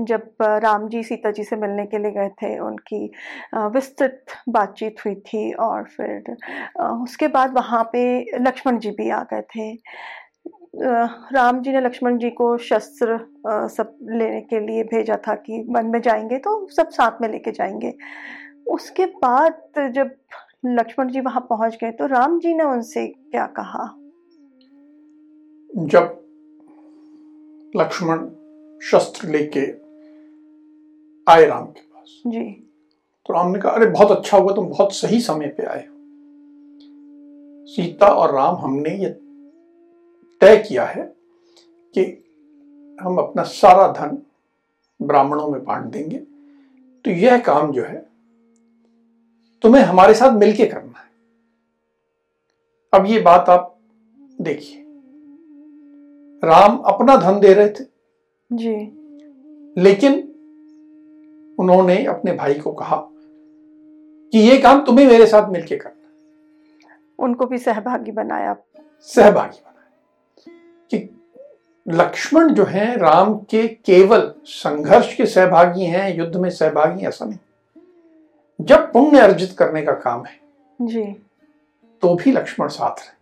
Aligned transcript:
जब 0.00 0.30
राम 0.42 0.88
जी 0.88 1.02
सीता 1.02 1.30
जी 1.30 1.44
से 1.44 1.56
मिलने 1.56 1.84
के 1.86 1.98
लिए 1.98 2.10
गए 2.10 2.28
थे, 2.42 2.58
उनकी 2.58 3.10
विस्तृत 3.54 4.24
बातचीत 4.48 5.04
हुई 5.06 5.14
थी 5.14 5.52
और 5.52 5.84
फिर 5.84 6.36
उसके 6.82 7.28
बाद 7.28 7.54
वहाँ 7.54 7.82
पे 7.92 8.04
लक्ष्मण 8.38 8.78
जी 8.78 8.90
भी 8.90 9.10
आ 9.10 9.22
गए 9.22 9.42
थे। 9.42 9.72
राम 11.32 11.60
जी 11.62 11.72
ने 11.72 11.80
लक्ष्मण 11.80 12.18
जी 12.18 12.30
को 12.30 12.56
शस्त्र 12.58 13.18
सब 13.46 13.96
लेने 14.02 14.40
के 14.40 14.60
लिए 14.60 14.82
भेजा 14.84 15.16
था 15.28 15.34
कि 15.34 15.64
वन 15.68 15.86
में 15.86 16.00
जाएँगे 16.00 16.38
तो 16.38 16.66
सब 16.70 16.88
साथ 16.88 17.20
में 17.20 17.28
लेके 17.28 17.50
जाएँगे। 17.50 17.94
उसके 18.66 19.06
बाद 19.06 19.90
जब 19.94 20.10
लक्ष्मण 20.66 21.08
जी 21.08 21.20
वहाँ 21.20 21.40
पहुँच 21.40 21.76
गए 21.80 21.90
तो 21.90 22.06
राम 22.06 22.38
जी 22.40 22.54
ने 22.54 22.64
उनसे 22.64 23.06
क्या 23.06 23.46
कहा? 23.58 23.84
जब 25.86 26.22
लक्ष्मण 27.76 28.18
शस्त्र 28.80 29.28
लेके 29.28 29.66
आए 31.32 31.46
राम 31.46 31.66
के 31.66 31.80
पास। 31.80 32.22
जी। 32.26 32.44
तो 33.26 33.32
राम 33.32 33.50
ने 33.50 33.58
कहा 33.58 33.72
अरे 33.72 33.86
बहुत 33.86 34.10
अच्छा 34.10 34.38
हुआ 34.38 34.54
तुम 34.54 34.68
बहुत 34.68 34.92
सही 34.92 35.20
समय 35.20 35.46
पे 35.48 35.62
आए 35.62 35.86
सीता 37.66 38.06
और 38.06 38.34
राम 38.34 38.56
हमने 38.56 38.90
ये 38.90 39.08
तय 40.40 40.56
किया 40.68 40.84
है 40.84 41.02
कि 41.94 42.02
हम 43.00 43.18
अपना 43.18 43.42
सारा 43.42 43.88
धन 43.88 44.18
ब्राह्मणों 45.02 45.48
में 45.48 45.64
बांट 45.64 45.84
देंगे। 45.84 46.18
तो 47.04 47.10
यह 47.10 47.38
काम 47.38 47.72
जो 47.72 47.82
है 47.82 48.06
तुम्हें 49.62 49.82
हमारे 49.82 50.14
साथ 50.14 50.32
मिलके 50.32 50.66
करना 50.66 50.98
है। 50.98 51.10
अब 52.92 53.06
ये 53.06 53.20
बात 53.20 53.48
आप 53.48 53.78
देखिए। 54.40 54.82
राम 56.44 56.76
अपना 56.76 57.16
धन 57.16 57.40
दे 57.40 57.54
रहे 57.54 57.68
थे। 57.68 57.95
जी। 58.52 59.02
लेकिन 59.78 60.32
उन्होंने 61.58 62.04
अपने 62.04 62.32
भाई 62.32 62.54
को 62.54 62.72
कहा 62.72 63.08
कि 64.32 64.38
ये 64.38 64.58
काम 64.58 64.84
तुम्हें 64.84 65.06
मेरे 65.06 65.26
साथ 65.26 65.50
मिलके 65.50 65.76
करना 65.76 65.92
उनको 67.18 67.46
भी 67.46 67.58
सहभागी 67.58 68.12
बनाया। 68.12 68.56
सहभागी 69.00 69.62
बनाया। 69.66 69.92
कि 70.90 71.20
लक्ष्मण 71.88 72.52
जो 72.54 72.64
है 72.64 72.96
राम 72.96 73.34
के 73.34 73.68
केवल 73.68 74.34
संघर्ष 74.44 75.14
के 75.16 75.26
सहभागी 75.26 75.84
हैं 75.84 76.16
युद्ध 76.16 76.36
में 76.36 76.50
सहभागी 76.50 77.06
ऐसा 77.06 77.24
नहीं। 77.24 77.38
जब 78.60 78.92
पुण्य 78.92 79.18
अर्जित 79.18 79.52
करने 79.58 79.82
का 79.82 79.92
काम 79.92 80.24
है 80.24 80.40
जी। 80.82 81.04
तो 82.02 82.14
भी 82.14 82.32
लक्ष्मण 82.32 82.68
साथ 82.68 82.96
रहे। 82.96 83.16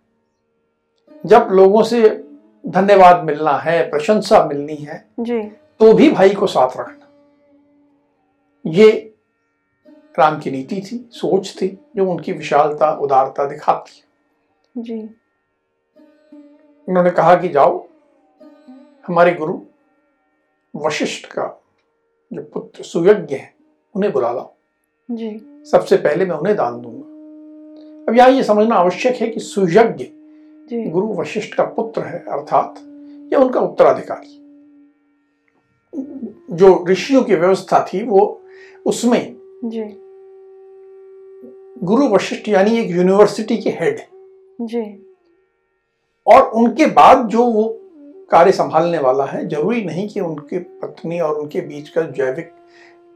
जब 1.28 1.48
लोगों 1.53 1.83
से 1.83 2.23
धन्यवाद 2.66 3.24
मिलना 3.24 3.56
है 3.58 3.90
प्रशंसा 3.90 4.44
मिलनी 4.44 4.74
है 4.74 5.08
जी। 5.20 5.42
तो 5.80 5.92
भी 5.92 6.10
भाई 6.10 6.30
को 6.30 6.46
साथ 6.46 6.68
रखना। 6.76 7.08
ये 8.66 9.14
राम 10.18 10.38
की 10.38 10.50
नीति 10.50 10.76
थी 10.76 11.08
सोच 11.12 11.56
थी 11.62 11.78
जो 11.96 12.10
उनकी 12.10 12.32
विशालता 12.32 12.91
उदारता 12.92 13.47
दिखाती 13.47 13.98
है। 13.98 14.04
जी। 14.82 15.00
उन्होंने 16.88 17.10
कहा 17.10 17.34
कि 17.36 17.48
जाओ 17.48 17.86
हमारे 19.06 19.34
गुरु 19.34 19.60
वशिष्ठ 20.76 21.26
का 21.26 21.62
जो 22.32 22.42
पुत्र 22.42 22.82
सुयज्ञ 22.82 23.36
है 23.36 23.54
उन्हें 23.94 24.12
बुला 24.12 24.32
लाओ। 24.32 24.54
जी। 25.10 25.30
सबसे 25.70 25.97
पहले 25.97 26.26
मैं 26.26 26.36
उन्हें 26.36 26.56
दान 26.56 26.80
दूँगा। 26.80 27.14
अब 28.08 28.19
यहाँ 28.19 28.30
ये 28.30 28.42
समझना 28.42 28.74
आवश्यक 28.74 29.16
है 29.16 29.28
कि 29.28 29.41
सुयज्ञ 29.41 30.04
गुरु 30.72 31.14
वशिष्ठ 31.14 31.54
का 31.54 31.64
पुत्र 31.64 32.02
है 32.02 32.19
अर्थात 32.28 32.75
यह 33.32 33.38
उनका 33.38 33.60
उत्तराधिकारी। 33.60 34.41
जो 36.50 36.84
ऋषियों 36.88 37.22
की 37.22 37.34
व्यवस्था 37.34 37.84
थी 37.84 38.02
वो 38.02 38.41
उसमें 38.86 39.36
जी। 39.64 39.84
गुरु 41.86 42.08
वशिष्ठ 42.08 42.48
यानी 42.48 42.78
एक 42.78 42.91
यूनिवर्सिटी 42.91 43.56
के 43.56 43.70
हेड 43.70 44.00
जी। 44.60 45.14
और 46.26 46.42
उनके 46.42 46.86
बाद 46.86 47.28
जो 47.28 47.44
वो 47.44 47.80
कार्य 48.30 48.53
संभालने 48.53 48.98
वाला 48.98 49.24
है 49.24 49.48
ज़रूरी 49.48 49.84
नहीं 49.84 50.08
कि 50.08 50.20
उनके 50.20 50.58
पत्नी 50.58 51.20
और 51.20 51.34
उनके 51.34 51.60
बीच 51.60 51.88
का 51.88 52.03
जैविक 52.03 52.53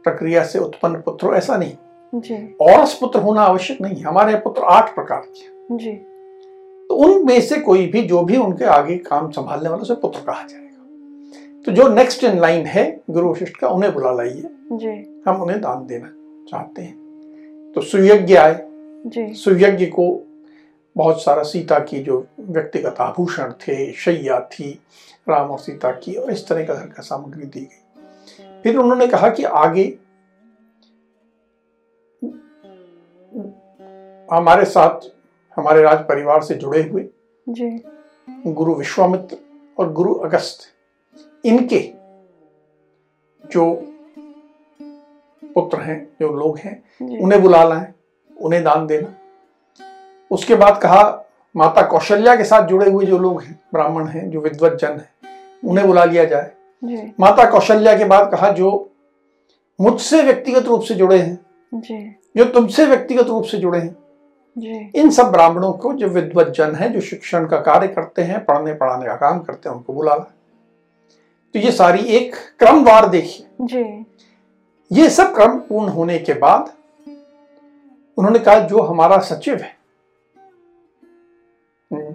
प्रक्रिया 0.04 0.44
से 0.44 0.58
उत्पन्न 0.58 1.00
पुत्र 1.00 1.28
ऐसा 1.28 1.56
नहीं। 1.56 1.72
जी। 2.14 2.56
और 2.60 2.86
पुत्र 3.00 3.20
होना 3.20 3.42
आवश्यक 3.42 3.80
नहीं 3.80 4.02
हमारे 4.02 4.36
पुत्र 4.36 4.62
आठ 4.62 4.94
प्रकार 4.94 5.20
के 5.20 5.76
जी। 5.76 6.00
तो 6.88 6.94
उनमें 6.94 7.40
से 7.40 7.60
कोई 7.60 7.86
भी 7.86 8.02
जो 8.02 8.22
भी 8.22 8.36
उनके 8.36 8.64
आगे 8.64 8.96
काम 8.98 9.30
संभालने 9.30 9.68
वाला 9.68 9.82
उसे 9.82 9.94
पुत्र 9.94 10.20
कहा 10.20 10.46
जाएगा। 10.46 11.62
तो 11.62 11.72
जो 11.72 11.88
नेक्स्ट 11.88 12.24
इन 12.24 12.38
लाइन 12.38 12.66
है 12.66 13.00
गुरु 13.10 13.30
वशिष्ठ 13.30 13.56
का 13.56 13.68
उन्हें 13.68 13.94
बुला 13.94 14.12
लाइए। 14.12 14.42
हम 15.28 15.42
उन्हें 15.42 15.60
दान 15.60 15.86
देना 15.86 16.08
चाहते 16.50 16.82
हैं। 16.82 17.72
तो 17.74 17.80
सुयज्ञ 17.80 18.36
आए। 18.36 18.68
सुयज्ञ 19.34 19.86
को 19.86 20.24
बहुत 20.96 21.22
सारा 21.22 21.42
सीता 21.42 21.78
की 21.78 21.98
जो 21.98 22.26
व्यक्तिगत 22.40 22.94
आभूषण 23.00 23.52
थे 23.52 23.92
शैया 23.92 24.40
थी 24.40 24.70
राम 25.28 25.50
और 25.50 25.58
सीता 25.58 25.90
की 25.90 26.14
और 26.14 26.32
इस 26.32 26.46
तरह 26.48 26.64
का 26.64 26.74
घर 26.74 26.86
का 26.86 27.02
सामग्री 27.02 27.46
दी 27.46 27.60
गई। 27.60 28.60
फिर 28.62 28.76
उन्होंने 28.76 29.06
कहा 29.06 29.30
कि 29.30 29.44
आगे 29.44 29.84
हमारे 34.32 34.64
साथ 34.64 35.08
हमारे 35.58 35.82
राज 35.82 35.98
परिवार 35.98 36.42
से 36.42 36.54
जुड़े 36.54 36.82
हुए 36.82 37.08
जी। 37.46 37.70
गुरु 38.46 38.74
विश्वामित्र 38.74 39.36
और 39.78 39.92
गुरु 39.92 40.14
अगस्त 40.14 40.66
इनके 41.44 41.80
जो 43.44 43.64
पुत्र 45.54 45.80
हैं 45.80 45.98
जो 46.20 46.32
लोग 46.32 46.58
हैं 46.58 47.20
उन्हें 47.20 47.40
बुला 47.42 47.62
लाएँ 47.64 47.86
उन्हें 48.36 48.62
दान 48.64 48.86
देना। 48.86 49.14
उसके 50.30 50.54
बाद 50.54 50.80
कहा 50.80 51.02
माता 51.54 51.82
कौशल्या 51.82 52.36
के 52.36 52.44
साथ 52.44 52.66
जुड़े 52.66 52.90
हुए 52.90 53.06
जो 53.06 53.18
लोग 53.18 53.42
हैं 53.42 53.58
ब्राह्मण 53.72 54.06
हैं 54.06 54.28
जो 54.30 54.40
विद्वत 54.40 54.78
जन 54.80 54.88
हैं 54.88 55.30
उन्हें 55.62 55.86
बुला 55.86 56.04
लिया 56.04 56.24
जाए। 56.24 56.50
जी। 56.82 56.96
माता 57.20 57.50
कौशल्या 57.50 57.96
के 57.98 58.04
बाद 58.04 58.30
कहा 58.32 58.50
जो 58.50 58.70
मुझसे 59.78 60.22
व्यक्तिगत 60.22 60.66
रूप 60.66 60.82
से 60.82 60.94
जुड़े 60.94 61.18
हैं 61.18 61.38
जी। 61.72 61.98
जो 62.36 62.44
तुमसे 62.44 62.86
व्यक्तिगत 62.86 63.26
रूप 63.26 63.44
से 63.44 63.58
जुड़े 63.58 63.78
हैं 63.78 63.96
इन 64.96 65.10
सब 65.10 65.30
ब्राह्मणों 65.32 65.72
को 65.72 65.92
जो 65.92 66.08
विद्वत 66.08 66.48
जन 66.48 66.74
है 66.74 66.88
जो 66.88 67.00
शिक्षण 67.00 67.46
का 67.46 67.58
कार्य 67.60 67.88
करते 67.88 68.22
हैं 68.22 68.44
पढ़ने 68.44 68.74
पढ़ाने 68.74 69.06
का 69.06 69.14
काम 69.16 69.40
करते 69.40 69.68
हैं 69.68 69.76
उनको 69.76 69.92
बुला 69.92 70.14
ला 70.14 70.24
तो 71.54 71.58
ये 71.58 71.72
सारी 71.72 72.04
एक 72.16 72.34
क्रमवार 72.58 73.08
देखिए। 73.08 74.04
ये 74.90 75.08
सब 75.10 75.34
क्रम 75.34 75.58
पूर्ण 75.58 75.88
होने 75.88 76.18
के 76.18 76.34
बाद 76.34 76.72
उन्होंने 78.18 78.38
कहा 78.38 78.58
जो 78.60 78.82
हमारा 78.82 79.18
सचिव 79.20 79.56
है 79.56 79.76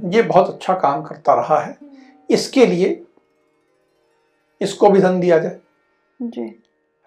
ये 0.10 0.22
बहुत 0.22 0.50
अच्छा 0.50 0.74
काम 0.76 1.02
करता 1.04 1.34
रहा 1.34 1.60
है 1.60 1.78
इसके 2.30 2.66
लिए 2.66 3.02
इसको 4.62 4.90
भी 4.90 5.00
धन 5.00 5.20
दिया 5.20 5.38
जाए। 5.40 5.60
जी। 6.20 6.54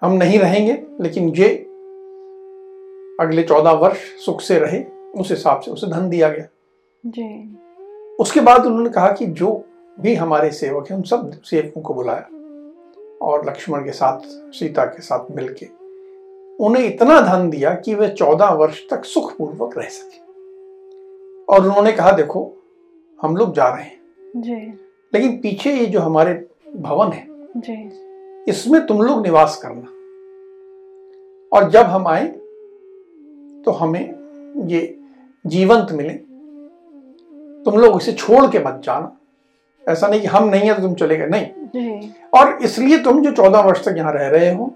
हम 0.02 0.12
नहीं 0.12 0.38
रहेंगे 0.38 0.82
लेकिन 1.00 1.28
ये 1.28 1.48
अगले 3.20 3.42
चौदह 3.42 3.72
वर्ष 3.72 3.98
सुख 4.24 4.40
से 4.40 4.58
रहे। 4.58 4.84
उस 5.16 5.30
हिसाब 5.30 5.60
से 5.60 5.70
उसे 5.70 5.86
धन 5.86 6.08
दिया 6.08 6.28
गया। 6.28 6.46
जी। 7.06 7.56
उसके 8.16 8.40
बाद 8.40 8.66
उन्होंने 8.66 8.90
कहा 8.90 9.12
कि 9.12 9.26
जो 9.26 9.64
भी 10.00 10.14
हमारे 10.14 10.50
सेवक 10.50 10.90
हैं 10.90 10.96
उन 10.96 11.02
सब 11.02 11.42
सेवकों 11.42 11.80
को 11.80 11.94
बुलाया 11.94 12.28
और 13.22 13.46
लक्ष्मण 13.46 13.84
के 13.84 13.90
साथ 13.90 14.20
सीता 14.52 14.84
के 14.84 15.02
साथ 15.02 15.36
मिलके 15.36 15.66
उन्हें 16.64 16.84
इतना 16.84 17.20
धन 17.20 17.50
दिया 17.50 17.74
कि 17.74 17.94
वे 17.94 18.08
चौदह 18.08 18.50
वर्ष 18.50 18.80
तक 18.90 19.04
सुखपूर्वक 19.04 19.78
रह 19.78 19.88
सके। 19.88 20.18
और 21.44 21.62
उन्होंने 21.62 21.92
कहा 21.92 22.12
देखो 22.12 22.52
हम 23.22 23.36
लोग 23.36 23.54
जा 23.54 23.68
रहे 23.68 23.82
हैं। 23.82 24.00
जी। 24.36 24.56
लेकिन 25.14 25.40
पीछे 25.40 25.72
ये 25.72 25.86
जो 25.86 26.00
हमारे 26.00 26.46
भवन 26.76 27.12
है 27.12 27.26
जी। 27.56 27.90
इसमें 28.48 28.86
तुम 28.86 29.02
लोग 29.02 29.22
निवास 29.22 29.62
करना। 29.64 29.92
और 31.56 31.70
जब 31.70 31.82
हम 31.82 32.06
आए 32.06 32.26
तो 33.64 33.70
हमें 33.70 34.26
ये 34.66 35.00
जीवंत 35.46 35.92
मिले। 35.92 36.14
तुम 37.64 37.78
लोग 37.78 38.00
इसे 38.02 38.12
छोड़ 38.12 38.46
के 38.50 38.58
मत 38.58 38.80
जाना। 38.84 39.16
ऐसा 39.82 40.08
नहीं 40.08 40.20
कि 40.20 40.26
हम 40.26 40.48
नहीं 40.48 40.68
है 40.68 40.74
तो 40.76 40.82
तुम 40.82 40.94
चले 40.94 41.16
गए। 41.16 41.26
नहीं। 41.26 42.10
और 42.34 42.58
इसलिए 42.62 42.98
तुम 42.98 43.22
जो 43.22 43.32
चौदह 43.32 43.60
वर्ष 43.60 43.84
तक 43.84 43.94
यहाँ 43.96 44.12
रह 44.12 44.28
रहे 44.28 44.52
हो 44.54 44.74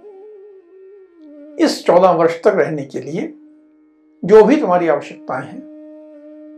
इस 1.60 1.84
चौदह 1.86 2.10
वर्ष 2.10 2.40
तक 2.42 2.52
रहने 2.56 2.84
के 2.84 3.00
लिए 3.00 3.32
जो 4.22 4.42
भी 4.44 4.56
तुम्हारी 4.56 4.88
आवश्यकताएँ 4.88 5.46
हैं 5.46 5.58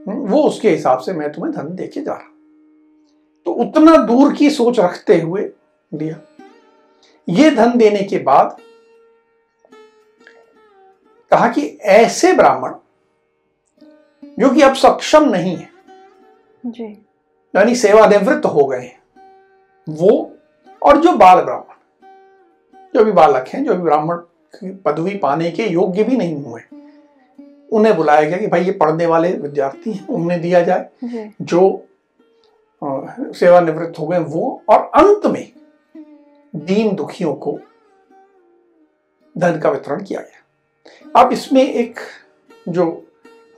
हम्म, 0.09 0.29
वो 0.29 0.43
उसके 0.43 0.71
हिसाब 0.71 0.99
से 0.99 1.13
मैं 1.13 1.33
तुम्हें 1.33 1.53
धन 1.55 1.75
देके 1.75 2.01
जा 2.01 2.13
रहा 2.13 2.29
तो 3.47 3.53
उतना 3.53 3.97
दूर 3.97 4.33
की 4.33 4.51
सोच 4.51 4.81
रखते 4.81 5.21
हुए 5.21 5.51
दिया 5.95 6.21
ये 7.29 7.51
धन 7.51 7.79
देने 7.79 8.03
के 8.03 8.19
बाद 8.19 8.57
कहा 11.31 11.49
कि 11.49 11.67
ऐसे 11.83 12.33
ब्राह्मण 12.33 12.73
जो 14.39 14.51
कि 14.51 14.63
अब 14.63 14.75
सक्षम 14.75 15.25
नहीं 15.25 15.57
है। 15.57 15.69
जी। 16.67 17.07
यानी 17.57 17.75
सेवानिवृत्त 17.75 18.47
हो 18.47 18.65
गए 18.65 18.79
हैं। 18.79 19.03
वो 19.89 20.37
और 20.83 20.97
जो 20.97 21.13
बाल 21.13 21.41
ब्राह्मण 21.41 21.75
जो 22.95 23.05
भी 23.05 23.13
बालक 23.13 23.49
हैं 23.49 23.65
जो 23.65 23.75
भी 23.75 23.83
ब्राह्मण 23.83 24.17
पदवी 24.85 25.17
पाने 25.19 25.51
के 25.51 25.67
योग्य 25.67 26.05
भी 26.05 26.17
नहीं 26.17 26.37
हुए 26.37 26.61
उन्हें 27.73 27.97
बुलाया 27.97 28.23
गया 28.23 28.39
कि 28.39 28.47
भाई 28.47 28.65
ये 28.65 28.73
पढ़ने 28.73 29.07
वाले 29.07 29.33
विद्यार्थी 29.33 29.93
हैं 29.93 30.07
उन्हें 30.07 30.41
दिया 30.41 30.61
जाए। 30.63 30.89
जो। 31.43 31.87
सेवानिवृत्त 33.33 33.99
हो 33.99 34.07
गए 34.07 34.19
वो 34.19 34.63
और 34.69 34.79
अंत 34.95 35.27
में 35.27 35.53
दीन 36.57 36.95
दुखियों 36.95 37.35
को 37.35 37.59
धन 39.39 39.59
का 39.59 39.71
वितरण 39.71 40.03
किया 40.05 40.21
गया। 40.21 41.23
अब 41.23 41.33
इसमें 41.33 41.63
एक 41.63 42.01
जो 42.69 43.07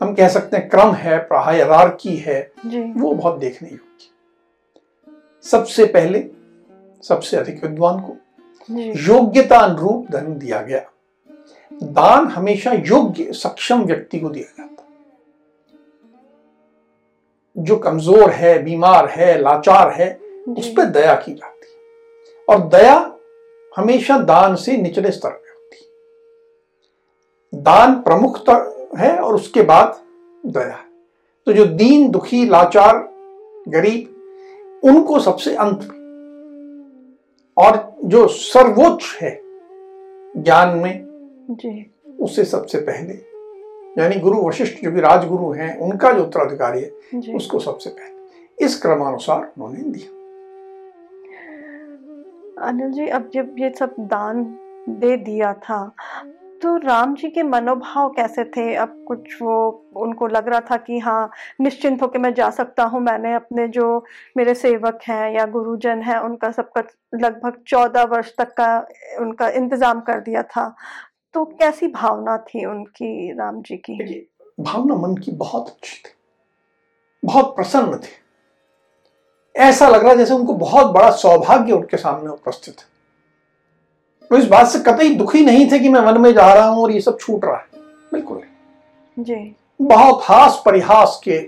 हम 0.00 0.14
कह 0.14 0.28
सकते 0.28 0.56
हैं 0.56 0.68
क्रम 0.68 0.92
है 0.92 1.16
हायरार्की 1.34 2.16
है 2.16 2.52
जी। 2.66 2.82
वो 2.96 3.12
बहुत 3.14 3.38
देखने 3.38 3.68
योग्य 3.68 4.08
सबसे 5.44 5.84
पहले 5.86 6.24
सबसे 7.04 7.36
अधिक 7.36 7.64
विद्वान 7.64 8.00
को 8.00 8.16
योग्यता 9.06 9.58
अनुरूप 9.58 10.10
धन 10.10 10.36
दिया 10.38 10.60
गया। 10.62 10.84
दान 11.72 12.28
हमेशा 12.28 12.72
योग्य 12.72 13.32
सक्षम 13.32 13.82
व्यक्ति 13.82 14.18
को 14.18 14.28
दिया 14.28 14.52
जाता 14.58 14.82
जो 17.56 17.76
कमज़ोर 17.76 18.30
है 18.30 18.62
बीमार 18.62 19.08
है 19.08 19.38
लाचार 19.40 19.92
है 19.92 20.12
उस 20.48 20.72
पर 20.76 20.84
दया 20.84 21.14
की 21.14 21.32
जाती 21.34 21.66
है। 21.66 21.76
और 22.48 22.68
दया 22.68 22.96
हमेशा 23.76 24.18
दान 24.18 24.54
से 24.56 24.76
निचले 24.76 25.10
स्तर 25.10 25.30
पे 25.30 25.50
होती 25.50 25.76
है। 25.76 27.62
दान 27.62 27.94
प्रमुखता 28.02 28.58
है 28.96 29.16
और 29.18 29.34
उसके 29.34 29.62
बाद 29.62 30.00
दया 30.46 30.78
तो 31.46 31.52
जो 31.52 31.64
दीन 31.64 32.10
दुखी 32.10 32.44
लाचार 32.46 32.98
गरीब 33.68 34.80
उनको 34.84 35.18
सबसे 35.20 35.54
अंत। 35.56 35.80
और 37.56 37.96
जो 38.04 38.26
सर्वोच्च 38.28 39.04
है 39.22 39.40
ज्ञान 40.36 40.76
में 40.78 41.04
जी। 41.50 41.92
उससे 42.20 42.44
सबसे 42.44 42.78
पहले। 42.78 43.14
यानी 43.98 44.16
गुरु 44.20 44.42
वशिष्ठ 44.42 44.82
जो 44.84 44.90
भी 44.90 45.00
राजगुरु 45.00 45.50
हैं 45.52 45.78
उनका 45.78 46.12
जो 46.12 46.22
उत्तराधिकारी 46.22 46.80
है 46.80 47.34
उसको 47.36 47.58
सबसे 47.58 47.90
पहले। 47.90 48.64
इस 48.64 48.80
क्रमानुसार 48.82 49.40
उन्होंने 49.40 49.90
दिया। 49.90 50.10
अनिल 52.68 52.90
जी 52.92 53.06
अब 53.08 53.30
जब 53.34 53.54
ये 53.58 53.70
सब 53.70 53.94
दान 54.00 54.44
दे 54.88 55.16
दिया 55.16 55.52
था 55.54 55.78
तो 56.64 56.76
राम 56.76 57.14
जी 57.14 57.28
के 57.28 57.42
मनोभाव 57.42 58.08
कैसे 58.08 58.44
थे? 58.44 58.74
अब 58.74 59.04
कुछ 59.08 59.42
वो, 59.42 59.86
उनको 59.96 60.26
लग 60.26 60.48
रहा 60.48 60.60
था 60.60 60.76
कि 60.76 60.98
हाँ 60.98 61.30
निश्चिंत 61.60 62.02
होकर 62.02 62.18
मैं 62.18 62.32
जा 62.34 62.50
सकता 62.50 62.84
हूँ। 62.84 63.00
मैंने 63.00 63.34
अपने 63.34 63.66
जो 63.68 64.04
मेरे 64.36 64.54
सेवक 64.54 64.98
हैं 65.08 65.34
या 65.34 65.44
गुरुजन 65.46 66.02
हैं, 66.02 66.18
उनका 66.18 66.50
सबका 66.50 66.82
लगभग 67.14 67.62
चौदह 67.66 68.02
वर्ष 68.02 68.32
तक 68.38 68.54
का 68.60 68.78
उनका 69.20 69.48
इंतज़ाम 69.48 70.00
कर 70.00 70.20
दिया 70.20 70.42
था। 70.42 70.76
तो 71.34 71.44
कैसी 71.44 71.88
भावना 71.88 72.36
थी 72.38 72.64
उनकी 72.64 73.32
राम 73.32 73.60
जी 73.62 73.76
की? 73.76 74.28
भावना 74.60 74.94
मन 74.94 75.14
की 75.16 75.32
बहुत 75.32 75.68
अच्छी 75.68 75.96
थी। 75.96 76.14
बहुत 77.24 77.54
प्रसन्न 77.56 77.98
थे। 77.98 79.60
ऐसा 79.60 79.88
लग 79.88 80.04
रहा 80.04 80.14
जैसे 80.14 80.34
उनको 80.34 80.54
बहुत 80.54 80.86
बड़ा 80.86 81.10
सौभाग्य 81.10 81.72
उनके 81.72 81.96
सामने 81.96 82.30
उपस्थित 82.30 82.80
है। 82.80 82.93
वो 84.32 84.38
इस 84.38 84.44
बात 84.44 84.66
से 84.66 84.78
कतई 84.78 85.14
दुखी 85.14 85.44
नहीं 85.44 85.70
थे 85.72 85.78
कि 85.78 85.88
मैं 85.88 86.00
वन 86.00 86.20
में 86.20 86.32
जा 86.34 86.52
रहा 86.54 86.68
हूँ 86.68 86.82
और 86.82 86.90
ये 86.90 87.00
सब 87.00 87.18
छूट 87.20 87.44
रहा 87.44 87.56
है। 87.56 87.66
बिल्कुल। 88.12 88.42
जी। 89.18 89.56
बहुत 89.82 90.20
हास 90.22 90.62
परिहास 90.66 91.20
के 91.28 91.38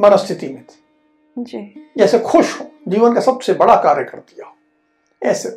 मनस्थिति 0.00 0.48
में 0.48 0.62
थे। 0.62 1.42
जी। 1.42 1.90
जैसे 1.98 2.18
खुश 2.18 2.60
हो 2.60 2.70
जीवन 2.88 3.14
का 3.14 3.20
सबसे 3.20 3.54
बड़ा 3.54 3.76
कार्य 3.76 4.04
कर 4.04 4.18
दिया 4.18 4.46
हो। 4.46 4.54
ऐसे 5.22 5.56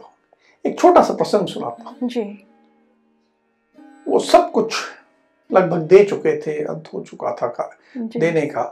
एक 0.65 0.79
छोटा 0.79 1.01
सा 1.03 1.13
प्रसंग 1.13 1.47
सुनाता 1.47 1.89
हूँ। 1.89 2.09
जी। 2.09 2.47
वो 4.07 4.19
सब 4.19 4.51
कुछ 4.51 4.75
लगभग 5.51 5.81
दे 5.81 6.03
चुके 6.03 6.37
थे 6.41 6.63
अंत 6.63 6.89
हो 6.93 7.01
चुका 7.01 7.35
था 7.35 7.47
का 7.47 7.69
देने 7.97 8.41
का। 8.41 8.63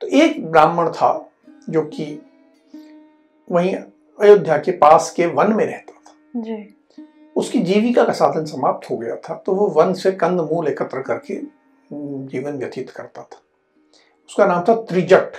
तो 0.00 0.06
एक 0.06 0.46
ब्राह्मण 0.46 0.90
था 0.90 1.30
जो 1.70 1.82
कि 1.82 2.04
वहीं 3.50 3.76
अयोध्या 4.22 4.56
के 4.58 4.72
पास 4.72 5.10
के 5.10 5.26
वन 5.26 5.52
में 5.52 5.64
रहता 5.64 5.92
था। 5.92 6.40
जी। 6.40 6.74
उसकी 7.36 7.58
जीविका 7.58 8.04
का 8.04 8.12
साधन 8.12 8.44
समाप्त 8.44 8.90
हो 8.90 8.96
गया 8.96 9.16
था 9.18 9.34
तो 9.46 9.54
वो 9.54 9.66
वन 9.68 9.92
से 9.94 10.12
कंद 10.12 10.40
मूल 10.52 10.68
एकत्र 10.68 11.02
करके 11.02 11.40
जीवन 11.90 12.58
व्यतीत 12.58 12.90
करता 12.90 13.22
था। 13.22 13.40
उसका 14.30 14.46
नाम 14.46 14.64
था 14.68 14.74
त्रिजट। 14.82 15.36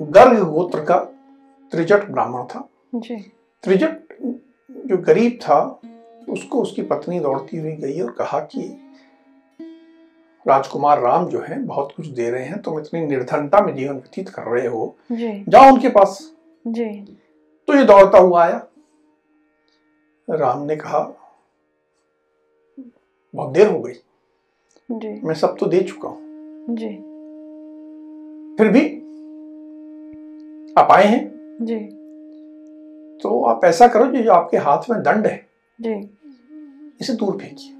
गर्ग 0.00 0.42
गोत्र 0.42 0.84
का 0.84 0.98
त्रिजट 1.72 2.04
ब्राह्मण 2.04 2.44
था। 2.44 2.68
जी। 2.94 3.16
त्रिजट 3.64 4.16
जो 4.86 4.96
गरीब 4.98 5.38
था 5.42 5.60
उसको 6.28 6.62
उसकी 6.62 6.82
पत्नी 6.82 7.20
दौड़ती 7.20 7.56
हुई 7.56 7.72
गई 7.72 8.00
और 8.00 8.10
कहा 8.10 8.40
कि 8.40 8.62
राजकुमार 10.46 11.00
राम 11.00 11.28
जो 11.28 11.40
है 11.40 11.58
बहुत 11.62 11.92
कुछ 11.96 12.06
दे 12.06 12.30
रहे 12.30 12.44
हैं 12.44 12.60
तुम 12.62 12.78
इतनी 12.80 13.06
निर्धनता 13.06 13.60
में 13.60 13.74
जीवन 13.74 13.94
व्यतीत 13.94 14.28
कर 14.28 14.42
रहे 14.42 14.66
हो। 14.66 14.94
जी। 15.12 15.44
जाओ 15.48 15.72
उनके 15.72 15.88
पास। 15.88 16.18
जी। 16.66 16.88
तो 17.68 17.74
ये 17.74 17.84
दौड़ता 17.84 18.18
हुआ 18.18 18.44
आया। 18.44 18.66
राम 20.30 20.62
ने 20.62 20.76
कहा 20.76 21.20
बहुत 23.34 23.50
देर 23.52 23.68
हो 23.68 23.80
गई। 23.80 23.92
जी। 24.90 25.20
मैं 25.24 25.34
सब 25.34 25.56
तो 25.60 25.66
दे 25.66 25.80
चुका 25.80 26.08
हूँ। 26.08 26.18
जी। 26.70 26.88
फिर 28.56 28.68
भी 28.68 28.84
आप 30.78 30.88
आए 30.90 31.04
हैं? 31.04 31.30
जी। 31.62 31.78
तो 33.22 33.44
आप 33.44 33.64
ऐसा 33.64 33.88
करो 33.88 34.06
जो 34.06 34.22
जो 34.22 34.32
आपके 34.32 34.56
हाथ 34.56 34.90
में 34.90 35.02
दंड 35.02 35.26
है। 35.26 35.46
जी। 35.80 36.10
इसे 37.00 37.12
दूर 37.12 37.38
फेंकिए। 37.38 37.70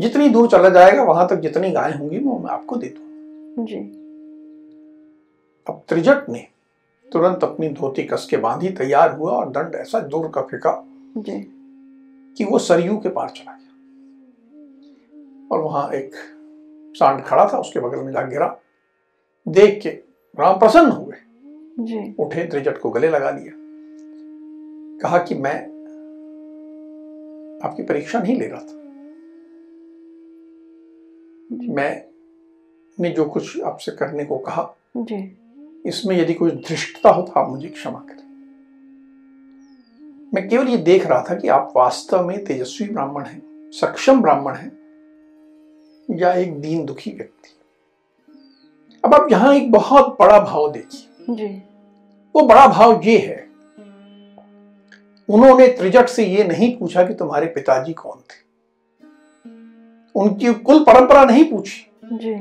जितनी 0.00 0.28
दूर 0.28 0.48
चला 0.48 0.68
जाएगा 0.68 1.02
वहाँ 1.02 1.28
तक 1.28 1.36
जितनी 1.36 1.70
गायें 1.70 1.94
होंगी 1.94 2.18
वो 2.18 2.38
मैं 2.38 2.50
आपको 2.50 2.76
दे 2.76 2.86
दूँ 2.86 3.66
जी। 3.66 3.78
अब 5.68 5.82
त्रिजट 5.88 6.28
ने 6.28 6.48
तुरंत 7.14 7.44
अपनी 7.44 7.68
धोती 7.68 8.02
कस 8.02 8.26
के 8.30 8.36
बांधी 8.36 8.68
तैयार 8.68 9.14
हुआ 9.16 9.32
और 9.32 9.50
दंड 9.50 9.74
ऐसा 9.74 10.00
दूर 10.00 10.30
का 10.34 10.42
फेंका 10.42 10.72
कि 12.36 12.44
वो 12.44 12.58
सरयू 12.58 12.96
के 12.98 13.08
पार 13.08 13.28
चला 13.28 13.52
गया। 13.52 13.72
और 15.52 15.62
वहाँ 15.62 15.90
एक 15.92 16.14
सांड 16.96 17.22
खड़ा 17.24 17.44
था 17.52 17.58
उसके 17.58 17.80
बगल 17.80 18.02
में 18.04 18.12
जा 18.12 18.22
गिरा। 18.22 18.48
देख 19.46 19.80
के 19.82 19.88
राम 20.34 20.58
प्रसन्न 20.58 20.90
हो 20.90 21.04
गए 21.04 21.22
जी। 21.84 22.14
उठे 22.18 22.44
त्रिजट 22.44 22.78
को 22.78 22.90
गले 22.90 23.08
लगा 23.08 23.30
लिया 23.30 23.52
कहा 25.02 25.18
कि 25.18 25.34
मैं 25.34 25.56
आपकी 27.64 27.82
परीक्षा 27.82 28.18
नहीं 28.18 28.38
ले 28.40 28.46
रहा 28.46 28.60
था। 28.60 28.82
मैं 31.74 32.04
ने 32.98 33.10
जो 33.10 33.24
कुछ 33.24 33.60
आपसे 33.60 33.92
करने 33.92 34.24
को 34.24 34.38
कहा 34.38 34.74
जी। 34.96 35.22
इसमें 35.84 36.16
यदि 36.16 36.34
कोई 36.34 36.50
धृष्टता 36.68 37.10
हो 37.10 37.22
तो 37.22 37.40
आप 37.40 37.48
मुझे 37.48 37.68
क्षमा 37.68 37.98
करें। 38.00 38.22
मैं 40.34 40.48
केवल 40.48 40.68
ये 40.68 40.76
देख 40.76 41.06
रहा 41.06 41.24
था 41.30 41.34
कि 41.34 41.48
आप 41.48 41.72
वास्तव 41.76 42.26
में 42.26 42.44
तेजस्वी 42.44 42.88
ब्राह्मण 42.88 43.24
हैं 43.24 43.70
सक्षम 43.72 44.20
ब्राह्मण 44.22 44.54
हैं 44.54 44.72
या 46.10 46.32
एक 46.32 46.60
दीन 46.60 46.84
दुखी 46.84 47.10
व्यक्ति। 47.10 47.50
अब 49.04 49.14
आप 49.14 49.28
यहाँ 49.32 49.54
एक 49.54 49.70
बहुत 49.72 50.16
बड़ा 50.20 50.38
भाव 50.40 50.70
देखिए। 50.72 51.48
वो 52.34 52.42
बड़ा 52.42 52.66
भाव 52.66 53.00
ये 53.04 53.18
है 53.18 53.42
उन्होंने 55.28 55.66
त्रिजट 55.68 56.08
से 56.08 56.24
ये 56.24 56.44
नहीं 56.44 56.76
पूछा 56.78 57.02
कि 57.04 57.14
तुम्हारे 57.14 57.46
पिताजी 57.46 57.92
कौन 57.92 58.18
थे। 58.20 58.42
उनकी 60.14 60.52
कुल 60.54 60.82
परंपरा 60.84 61.24
नहीं 61.24 61.44
पूछी। 61.44 61.86
जी। 62.12 62.34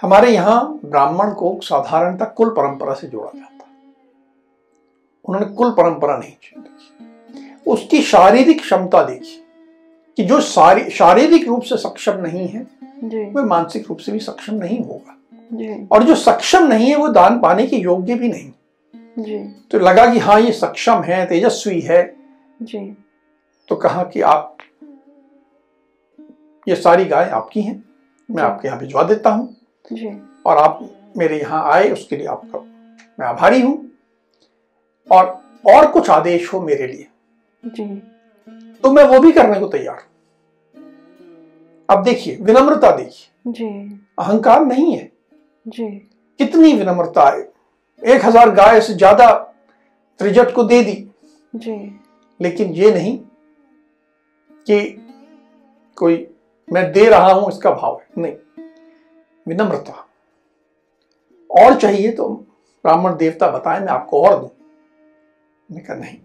हमारे 0.00 0.30
यहाँ 0.30 0.80
ब्राह्मण 0.84 1.32
को 1.32 1.58
साधारणतः 1.62 2.24
कुल 2.36 2.48
परंपरा 2.50 2.94
से 2.94 3.06
जोड़ा 3.06 3.30
जाता 3.34 3.64
है। 3.64 3.72
उन्होंने 5.24 5.54
कुल 5.54 5.70
परंपरा 5.70 6.16
नहीं 6.16 6.30
देखी 6.30 7.70
उसकी 7.70 8.00
शारीरिक 8.02 8.60
क्षमता 8.60 9.02
देखी 9.02 9.40
कि 10.18 10.24
जो 10.24 10.40
शारीरिक 10.40 11.46
रूप 11.48 11.62
से 11.62 11.76
सक्षम 11.78 12.20
नहीं 12.20 12.48
है 12.48 12.66
वह 13.32 13.44
मानसिक 13.44 13.88
रूप 13.88 13.98
से 13.98 14.12
भी 14.12 14.18
सक्षम 14.20 14.54
नहीं 14.54 14.78
होगा। 14.80 15.16
और 15.92 16.02
जो 16.02 16.14
सक्षम 16.14 16.66
नहीं 16.66 16.88
है 16.88 16.96
वो 16.96 17.08
दान 17.10 17.38
पाने 17.40 17.66
के 17.66 17.76
योग्य 17.76 18.14
भी 18.14 18.28
नहीं। 18.28 18.52
जी। 19.18 19.38
तो 19.70 19.78
लगा 19.78 20.06
कि 20.12 20.18
हाँ 20.18 20.40
ये 20.40 20.52
सक्षम 20.52 21.02
है 21.02 21.24
तेजस्वी 21.26 21.80
है। 21.80 22.04
जी। 22.62 22.78
तो 23.68 23.76
कहा 23.76 24.02
कि 24.04 24.20
आप 24.22 24.56
ये 26.66 26.76
सारी 26.76 27.04
गाय 27.04 27.28
आपकी 27.30 27.62
हैं 27.62 27.82
मैं 28.28 28.42
आपके 28.42 28.68
यहाँ 28.68 28.80
भिजवा 28.80 29.02
देता 29.02 29.30
हूँ। 29.30 29.54
जी। 29.90 30.08
और 30.46 30.58
आप 30.58 30.78
मेरे 31.16 31.38
यहाँ 31.40 31.62
आए 31.72 31.90
उसके 31.90 32.16
लिए 32.16 32.26
आपका 32.26 32.58
मैं 33.18 33.26
आभारी 33.26 33.60
हूँ। 33.60 33.78
और 35.10 35.26
और 35.66 35.90
कुछ 35.90 36.08
आदेश 36.10 36.52
हो 36.52 36.60
मेरे 36.60 36.86
लिए। 36.86 37.06
जी। 37.62 37.84
तो 38.84 38.90
मैं 38.90 39.04
वो 39.04 39.18
भी 39.20 39.32
करने 39.32 39.60
को 39.60 39.66
तैयार 39.68 40.02
अब 41.88 42.02
देखिए 42.04 42.36
विनम्रता 42.36 42.90
देखिए। 42.96 43.52
जी। 43.52 43.66
अहंकार 44.18 44.64
नहीं 44.66 44.96
है। 44.96 45.10
जी। 45.66 45.88
कितनी 46.40 46.72
विनम्रता 46.72 47.28
है। 47.30 47.40
एक 48.02 48.24
हज़ार 48.24 48.50
गाय 48.50 48.80
से 48.80 48.94
ज़्यादा 48.94 49.32
त्रिजट 50.20 50.52
को 50.54 50.62
दे 50.62 50.82
दी। 50.82 50.94
जी। 51.54 51.76
लेकिन 52.40 52.72
ये 52.72 52.90
नहीं 52.92 53.16
कि 54.66 54.80
कोई 55.96 56.26
मैं 56.68 56.90
दे 56.92 57.08
रहा 57.08 57.32
हूँ 57.32 57.48
इसका 57.48 57.70
भाव 57.70 57.96
है। 57.96 58.22
नहीं। 58.22 58.34
विनम्रता। 59.46 60.06
और 61.50 61.76
चाहिए 61.76 62.12
तो 62.12 62.28
ब्राह्मण 62.84 63.16
देवता 63.16 63.50
बताए 63.50 63.80
मैं 63.80 63.88
आपको 63.88 64.22
और 64.22 64.38
दूँ। 64.40 64.48
मैंने 65.68 65.80
कहा 65.80 65.96
नहीं 65.96 66.18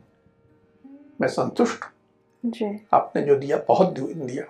मैं 1.21 1.27
संतुष्ट 1.27 1.85
जी। 2.45 2.88
आपने 2.93 3.21
जो 3.21 3.35
दिया 3.35 3.57
बहुत 3.67 3.93
दिया। 3.99 4.43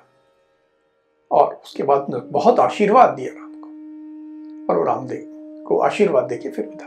और 1.31 1.53
उसके 1.53 1.83
बाद 1.83 2.05
बहुत 2.31 2.59
आशीर्वाद 2.59 3.09
दिया 3.09 3.33
राम 3.33 3.51
को। 3.55 4.73
और 4.73 4.79
वो 4.79 4.83
रामदेव 4.83 5.63
को 5.67 5.79
आशीर्वाद 5.79 6.23
देके 6.23 6.49
फिर 6.49 6.67
विदा 6.67 6.85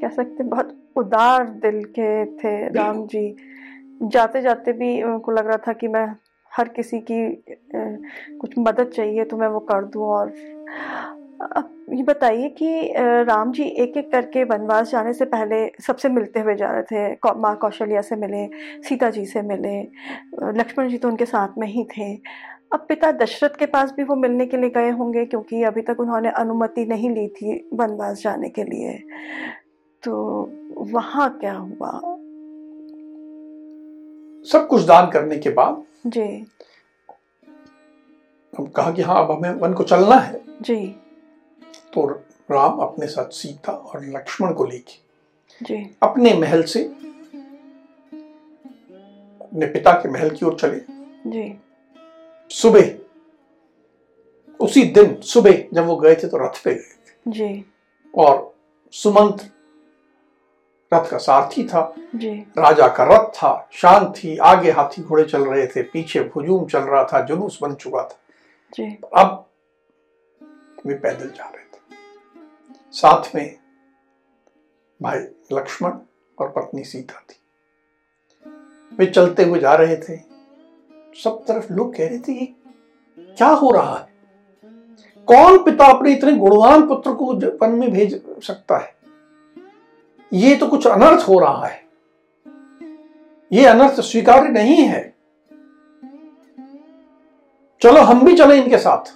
कह 0.00 0.14
सकते 0.14 0.44
बहुत 0.44 0.76
उदार 0.96 1.48
दिल 1.48 1.82
के 1.84 2.24
थे 2.36 2.68
राम 2.68 3.06
जी। 3.06 3.36
जाते 4.02 4.42
जाते 4.42 4.72
भी 4.72 5.02
उनको 5.02 5.32
लग 5.32 5.46
रहा 5.46 5.56
था 5.56 5.72
कि 5.72 5.88
मैं 5.88 6.06
हर 6.56 6.68
किसी 6.68 6.98
की 7.10 7.44
कुछ 8.38 8.54
मदद 8.58 8.90
चाहिए 8.94 9.24
तो 9.24 9.36
मैं 9.36 9.48
वो 9.48 9.60
कर 9.70 9.84
दूँ 9.84 10.06
और 10.08 10.32
अब 11.52 11.70
ये 11.92 12.02
बताइए 12.02 12.48
कि 12.58 12.92
राम 12.98 13.52
जी 13.52 13.64
एक 13.82 13.96
एक 13.96 14.10
करके 14.12 14.44
वनवास 14.44 14.90
जाने 14.90 15.12
से 15.12 15.24
पहले 15.24 15.56
सबसे 15.86 16.08
मिलते 16.08 16.40
हुए 16.40 16.54
जा 16.54 16.70
रहे 16.70 16.82
थे 16.82 17.30
माँ 17.40 17.54
कौशल्या 17.56 18.00
से 18.00 18.16
मिले, 18.16 18.46
सीता 18.82 19.10
जी 19.10 19.24
से 19.26 19.42
मिले 19.42 19.80
लक्ष्मण 20.58 20.88
जी 20.88 20.98
तो 20.98 21.08
उनके 21.08 21.26
साथ 21.26 21.58
में 21.58 21.66
ही 21.68 21.84
थे। 21.96 22.12
अब 22.72 22.84
पिता 22.88 23.10
दशरथ 23.12 23.56
के 23.58 23.66
पास 23.66 23.92
भी 23.96 24.04
वो 24.04 24.14
मिलने 24.16 24.46
के 24.46 24.56
लिए 24.56 24.70
गए 24.70 24.90
होंगे 24.90 25.24
क्योंकि 25.24 25.62
अभी 25.62 25.82
तक 25.82 26.00
उन्होंने 26.00 26.30
अनुमति 26.30 26.84
नहीं 26.86 27.10
ली 27.10 27.26
थी 27.28 27.56
वनवास 27.74 28.22
जाने 28.22 28.48
के 28.48 28.64
लिए। 28.64 28.98
तो 30.02 30.14
वहाँ 30.92 31.28
क्या 31.40 31.54
हुआ? 31.54 31.90
सब 34.46 34.66
कुछ 34.70 34.84
दान 34.84 35.10
करने 35.10 35.38
के 35.38 35.50
बाद 35.50 35.82
जी। 36.06 36.46
हम 38.58 38.66
कहा 38.66 38.90
कि 38.90 39.02
हाँ 39.02 39.24
अब 39.24 39.30
हमें 39.30 39.50
वन 39.50 39.74
को 39.74 39.84
चलना 39.84 40.14
है। 40.14 40.40
जी। 40.62 40.86
तो 41.94 42.06
राम 42.50 42.78
अपने 42.78 43.06
साथ 43.06 43.28
सीता 43.30 43.72
और 43.72 44.04
लक्ष्मण 44.04 44.52
को 44.54 44.64
लेके 44.64 45.02
जी। 45.64 45.96
अपने 46.02 46.34
महल 46.34 46.62
से 46.62 46.82
अपने 49.40 49.66
पिता 49.66 49.92
के 49.92 50.08
महल 50.08 50.30
की 50.30 50.46
ओर 50.46 50.54
चले। 50.54 50.80
जी। 51.30 51.58
सुबह 52.50 52.94
उसी 54.60 54.82
दिन 54.84 55.20
सुबह 55.20 55.64
जब 55.72 55.86
वो 55.86 55.96
गए 55.96 56.14
थे 56.14 56.28
तो 56.28 56.36
रथ 56.36 56.64
पे 56.64 56.74
गए 56.74 56.80
थे। 56.80 57.30
जी। 57.30 57.64
और 58.14 58.54
सुमंत 58.94 59.50
रथ 60.94 61.10
का 61.10 61.18
सारथी 61.18 61.64
था। 61.68 61.94
जी। 62.14 62.34
राजा 62.58 62.88
का 62.88 63.04
रथ 63.04 63.28
था। 63.28 63.68
शांत 63.72 64.14
थी। 64.16 64.36
आगे 64.36 64.70
हाथी 64.70 65.02
घोड़े 65.02 65.24
चल 65.24 65.44
रहे 65.44 65.66
थे। 65.66 65.82
पीछे 65.82 66.30
हुजूम 66.36 66.66
चल 66.66 66.78
रहा 66.78 67.04
था। 67.04 67.20
जुलूस 67.20 67.58
बन 67.62 67.74
चुका 67.74 68.02
था। 68.02 68.18
जी। 68.74 68.98
अब 69.16 69.46
वे 70.86 70.94
पैदल 70.94 71.28
जा 71.28 71.44
रहे 71.44 71.64
थे। 71.64 71.98
साथ 72.92 73.34
में 73.34 73.56
भाई 75.02 75.18
लक्ष्मण 75.52 75.92
और 76.38 76.48
पत्नी 76.48 76.84
सीता 76.84 77.22
थी। 77.30 77.34
वे 78.96 79.06
चलते 79.06 79.44
हुए 79.44 79.60
जा 79.60 79.74
रहे 79.74 79.96
थे। 79.96 80.34
सब 81.24 81.44
तरफ़ 81.48 81.72
लोग 81.72 81.96
कह 81.96 82.08
रहे 82.08 82.18
थे 82.18 82.32
ये 82.32 82.54
क्या 83.18 83.48
हो 83.48 83.70
रहा 83.70 83.96
है? 83.96 84.14
कौन 85.26 85.64
पिता 85.64 85.86
अपने 85.86 86.12
इतने 86.12 86.32
गुणवान 86.32 86.88
पुत्र 86.88 87.12
को 87.12 87.34
वन 87.34 87.70
में 87.70 87.92
भेज 87.92 88.22
सकता 88.42 88.78
है? 88.78 88.94
ये 90.34 90.56
तो 90.56 90.66
कुछ 90.66 90.86
अनर्थ 90.86 91.28
हो 91.28 91.38
रहा 91.38 91.66
है। 91.66 91.82
ये 93.52 93.66
अनर्थ 93.66 94.00
स्वीकार्य 94.00 94.48
नहीं 94.48 94.76
है। 94.76 95.14
चलो, 97.82 98.00
हम 98.00 98.24
भी 98.24 98.36
चले 98.36 98.56
इनके 98.56 98.78
साथ। 98.78 99.12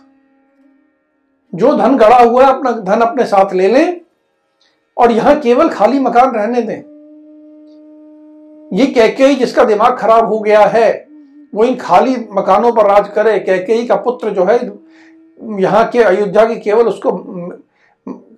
जो 1.54 1.72
धन 1.76 1.96
गड़ा 1.96 2.18
हुआ 2.18 2.44
है, 2.44 2.50
अपना 2.50 2.70
धन 2.70 3.00
अपने 3.00 3.24
साथ 3.24 3.52
ले 3.52 3.68
लें 3.68 4.00
और 4.96 5.12
यहाँ 5.12 5.40
केवल 5.40 5.68
खाली 5.68 6.00
मकान 6.00 6.30
रहने 6.30 6.62
दें। 6.62 6.78
ये 8.72 8.86
कैकेयी 8.86 9.34
जिसका 9.34 9.64
दिमाग 9.64 9.98
खराब 9.98 10.26
हो 10.26 10.38
गया 10.38 10.64
है, 10.66 11.08
वो 11.54 11.64
इन 11.64 11.76
खाली 11.76 12.16
मकानों 12.30 12.72
पर 12.72 12.86
राज 12.86 13.08
करे। 13.08 13.38
कैकेयी 13.40 13.86
का 13.86 13.96
पुत्र 13.96 14.30
जो 14.30 14.44
है, 14.44 14.56
यहाँ 15.62 15.88
के 15.88 16.02
अयोध्या 16.02 16.44
के 16.44 16.56
केवल 16.56 16.88
उसको 16.88 17.10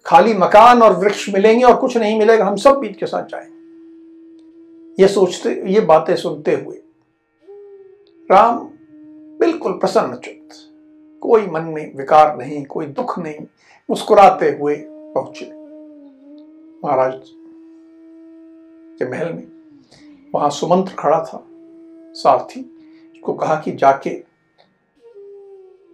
खाली 0.06 0.34
मकान 0.34 0.82
और 0.82 0.92
वृक्ष 0.96 1.28
मिलेंगे 1.28 1.64
और 1.64 1.76
कुछ 1.76 1.96
नहीं 1.96 2.18
मिलेगा, 2.18 2.44
हम 2.44 2.56
सब 2.56 2.78
बीच 2.78 2.96
के 2.96 3.06
साथ 3.06 3.26
जाएँगे। 3.26 5.02
ये 5.02 5.08
सोचते, 5.08 5.50
ये 5.66 5.80
बातें 5.80 6.14
सुनते 6.16 6.54
हुए 6.54 6.76
राम 8.30 8.58
बिल्कुल 9.40 9.72
प्रसन्न 9.72 10.16
चित्त, 10.16 10.56
कोई 11.22 11.46
मन 11.46 11.62
में 11.64 11.96
विकार 11.96 12.36
नहीं, 12.38 12.64
कोई 12.64 12.86
दुख 12.86 13.18
नहीं, 13.18 13.46
मुस्कुराते 13.88 14.50
हुए 14.50 14.76
पहुँचे। 15.14 15.46
महाराज 16.84 17.20
के 18.98 19.08
महल 19.10 19.32
में 19.32 19.46
वहाँ 20.34 20.50
सुमंत्र 20.50 20.94
खड़ा 20.98 21.18
था, 21.20 21.44
सारथी 22.14 22.60
उसको 23.14 23.34
कहा 23.34 23.54
कि 23.56 23.72
जाके 23.72 24.10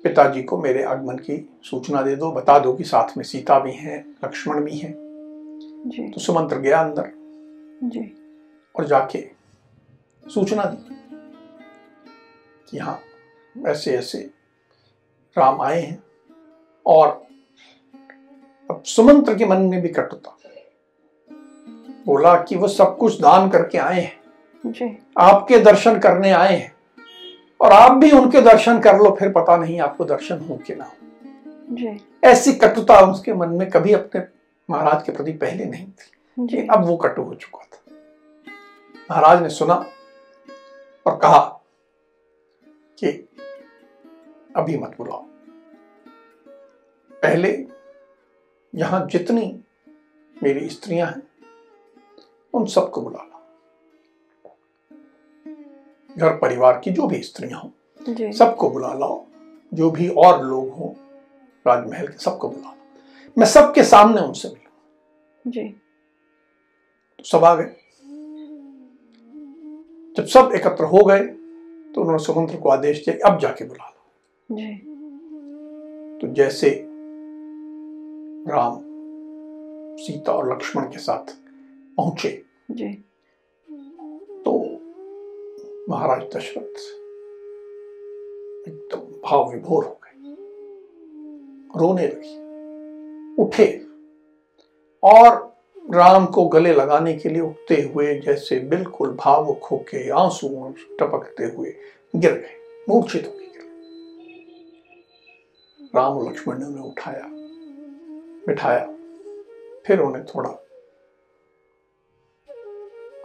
पिताजी 0.08 0.42
को 0.42 0.58
मेरे 0.58 0.82
आगमन 0.82 1.16
की 1.16 1.58
सूचना 1.62 2.02
दे 2.02 2.16
दो 2.16 2.32
बता 2.32 2.58
दो 2.58 2.72
कि 2.72 2.84
साथ 2.84 3.16
में 3.16 3.24
सीता 3.24 3.58
भी 3.58 3.72
हैं 3.72 4.16
लक्ष्मण 4.24 4.64
भी 4.64 4.78
हैं। 4.78 4.94
जी। 5.86 6.08
तो 6.08 6.20
सुमंत्र 6.20 6.58
गया 6.58 6.80
अंदर 6.80 7.10
जी। 7.84 8.16
और 8.76 8.86
जाके 8.86 9.30
सूचना 10.34 10.64
दी 10.64 10.96
कि 12.70 12.78
हाँ 12.78 13.00
ऐसे 13.66 13.96
ऐसे 13.96 14.30
राम 15.38 15.60
आए 15.60 15.80
हैं 15.80 16.02
और 16.86 17.26
अब 18.70 18.82
सुमंत्र 18.82 19.34
के 19.34 19.46
मन 19.46 19.56
में 19.56 19.80
भी 19.80 19.88
कटुता। 19.88 20.38
बोला 22.06 22.42
कि 22.42 22.56
वो 22.56 22.68
सब 22.68 22.96
कुछ 22.96 23.20
दान 23.20 23.50
करके 23.50 23.78
आए 23.78 24.00
हैं। 24.00 24.20
जी। 24.66 24.98
आपके 25.18 25.58
दर्शन 25.58 25.98
करने 25.98 26.30
आए 26.30 26.56
हैं। 26.56 26.75
और 27.60 27.72
आप 27.72 27.92
भी 27.92 28.10
उनके 28.10 28.40
दर्शन 28.40 28.80
कर 28.80 28.98
लो 28.98 29.16
फिर 29.18 29.28
पता 29.28 29.56
नहीं 29.56 29.80
आपको 29.80 30.04
दर्शन 30.04 30.38
हो 30.38 30.56
कि 30.56 30.74
ना 30.74 30.84
हो। 30.84 31.96
ऐसी 32.24 32.52
कटुता 32.52 33.00
उसके 33.00 33.34
मन 33.34 33.48
में 33.48 33.70
कभी 33.70 33.92
अपने 33.92 34.22
महाराज 34.70 35.02
के 35.02 35.12
प्रति 35.12 35.32
पहले 35.32 35.64
नहीं 35.64 35.86
थी। 35.86 36.46
जी। 36.46 36.66
अब 36.66 36.84
वो 36.84 36.96
कटु 36.96 37.22
हो 37.22 37.34
चुका 37.34 37.58
था। 37.58 37.92
महाराज 39.10 39.42
ने 39.42 39.48
सुना 39.48 39.74
और 41.06 41.16
कहा 41.16 41.38
कि 42.98 43.28
अभी 44.56 44.78
मत 44.78 44.94
बुलाओ। 44.98 45.24
पहले 47.22 47.66
यहाँ 48.74 49.06
जितनी 49.06 49.60
मेरी 50.42 50.68
स्त्रियाँ 50.68 51.08
हैं 51.08 51.22
उन 52.54 52.66
सबको 52.66 53.02
बुला 53.02 53.22
लो। 53.22 53.35
घर 56.18 56.36
परिवार 56.36 56.80
की 56.84 56.90
जो 56.90 57.06
भी 57.06 57.22
स्त्रियाँ 57.22 57.60
हों 57.60 58.32
सबको 58.32 58.70
बुला 58.70 58.92
लाओ। 58.94 59.24
जो 59.74 59.90
भी 59.90 60.08
और 60.08 60.44
लोग 60.44 60.68
हों 60.70 60.90
राजमहल 61.66 62.06
के 62.06 62.18
सबको 62.18 62.48
बुला 62.48 62.70
लो 62.70 62.76
मैं 63.38 63.46
सबके 63.46 63.82
सामने 63.84 64.20
उनसे 64.20 64.48
मिलूं। 64.48 65.50
जी। 65.50 65.68
तो 67.18 67.24
सब 67.24 67.44
आ 67.44 67.54
गए। 67.54 67.74
जब 70.16 70.26
सब 70.26 70.52
एकत्र 70.54 70.84
हो 70.84 71.04
गए 71.04 71.20
तो 71.94 72.00
उन्होंने 72.00 72.24
सुमंत्र 72.24 72.56
को 72.56 72.68
आदेश 72.68 73.04
दिया 73.04 73.30
अब 73.30 73.38
जाके 73.38 73.64
बुला 73.64 73.88
लो 73.88 74.56
जी। 74.56 74.74
तो 76.20 76.34
जैसे 76.34 76.70
राम 78.48 78.80
सीता 79.96 80.32
और 80.32 80.52
लक्ष्मण 80.52 80.84
के 80.84 80.98
साथ 80.98 81.36
पहुँचे 81.96 82.42
जी। 82.70 82.86
महाराज 85.88 86.22
दशरथ 86.36 86.78
एकदम 88.68 88.98
भाव 88.98 89.52
विभोर 89.52 89.84
हो 89.84 90.00
गए। 90.04 90.36
रोने 91.80 92.06
लगे। 92.06 92.36
उठे। 93.42 93.86
और 95.02 95.56
राम 95.94 96.26
को 96.26 96.48
गले 96.48 96.72
लगाने 96.74 97.14
के 97.14 97.28
लिए 97.28 97.40
उठते 97.40 97.74
हुए 97.74 98.18
जैसे 98.18 98.60
बिल्कुल 98.60 99.10
भावुक 99.10 99.64
होके 99.64 100.10
आँसू 100.10 100.74
टपकते 101.00 101.44
हुए 101.44 101.74
गिर 102.16 102.32
गए। 102.32 102.84
मूर्छित 102.88 103.26
हो 103.26 103.32
गए। 103.32 103.46
राम 105.94 106.18
और 106.18 106.30
लक्ष्मण 106.30 106.58
ने 106.58 106.64
उन्हें 106.64 106.84
उठाया 106.84 107.26
बिठाया। 108.46 108.86
फिर 109.86 110.00
उन्हें 110.00 110.24
थोड़ा 110.24 110.50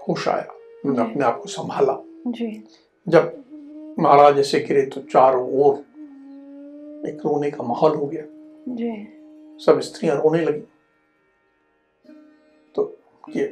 होश 0.10 0.28
आया। 0.28 0.54
उन्होंने 0.86 1.12
अपने 1.12 1.26
आप 1.26 1.40
को 1.40 1.50
संभाला। 1.50 2.11
जी। 2.28 2.64
जब 3.08 3.96
महाराज 4.00 4.40
ऐसे 4.40 4.60
गिरे 4.60 4.86
तो 4.86 5.02
चारों 5.02 5.48
ओर 5.62 5.76
एक 7.10 7.22
रोने 7.26 7.52
का 7.52 7.64
माहौल 7.64 7.96
हो 7.96 8.06
गया। 8.06 8.24
जी। 8.70 8.92
सब 9.66 9.80
स्त्रियाँ 9.80 10.16
रोने 10.18 10.44
लगी। 10.46 10.64
तो 12.76 12.98
ये 13.30 13.46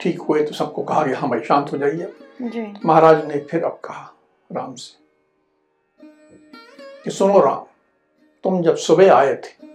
ठीक 0.00 0.20
हुए 0.20 0.44
तो 0.44 0.54
सबको 0.54 0.82
कहा 0.82 1.02
गया 1.04 1.18
हाँ 1.18 1.30
भाई 1.30 1.40
शांत 1.40 1.72
हो 1.72 1.78
जाइए। 1.78 2.12
जी। 2.42 2.66
महाराज 2.84 3.24
ने 3.26 3.38
फिर 3.40 3.64
अब 3.64 3.80
कहा 3.84 4.14
राम 4.50 4.74
से 4.74 6.06
कि 7.04 7.10
सुनो 7.10 7.40
राम 7.40 7.64
तुम 8.44 8.62
जब 8.62 8.76
सुबह 8.76 9.12
आए 9.14 9.34
थे 9.34 9.66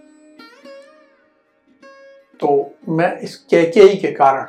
तो 2.40 2.48
मैं 2.88 3.16
इस 3.18 3.36
कैकेयी 3.50 3.96
के 3.96 4.10
कारण 4.12 4.46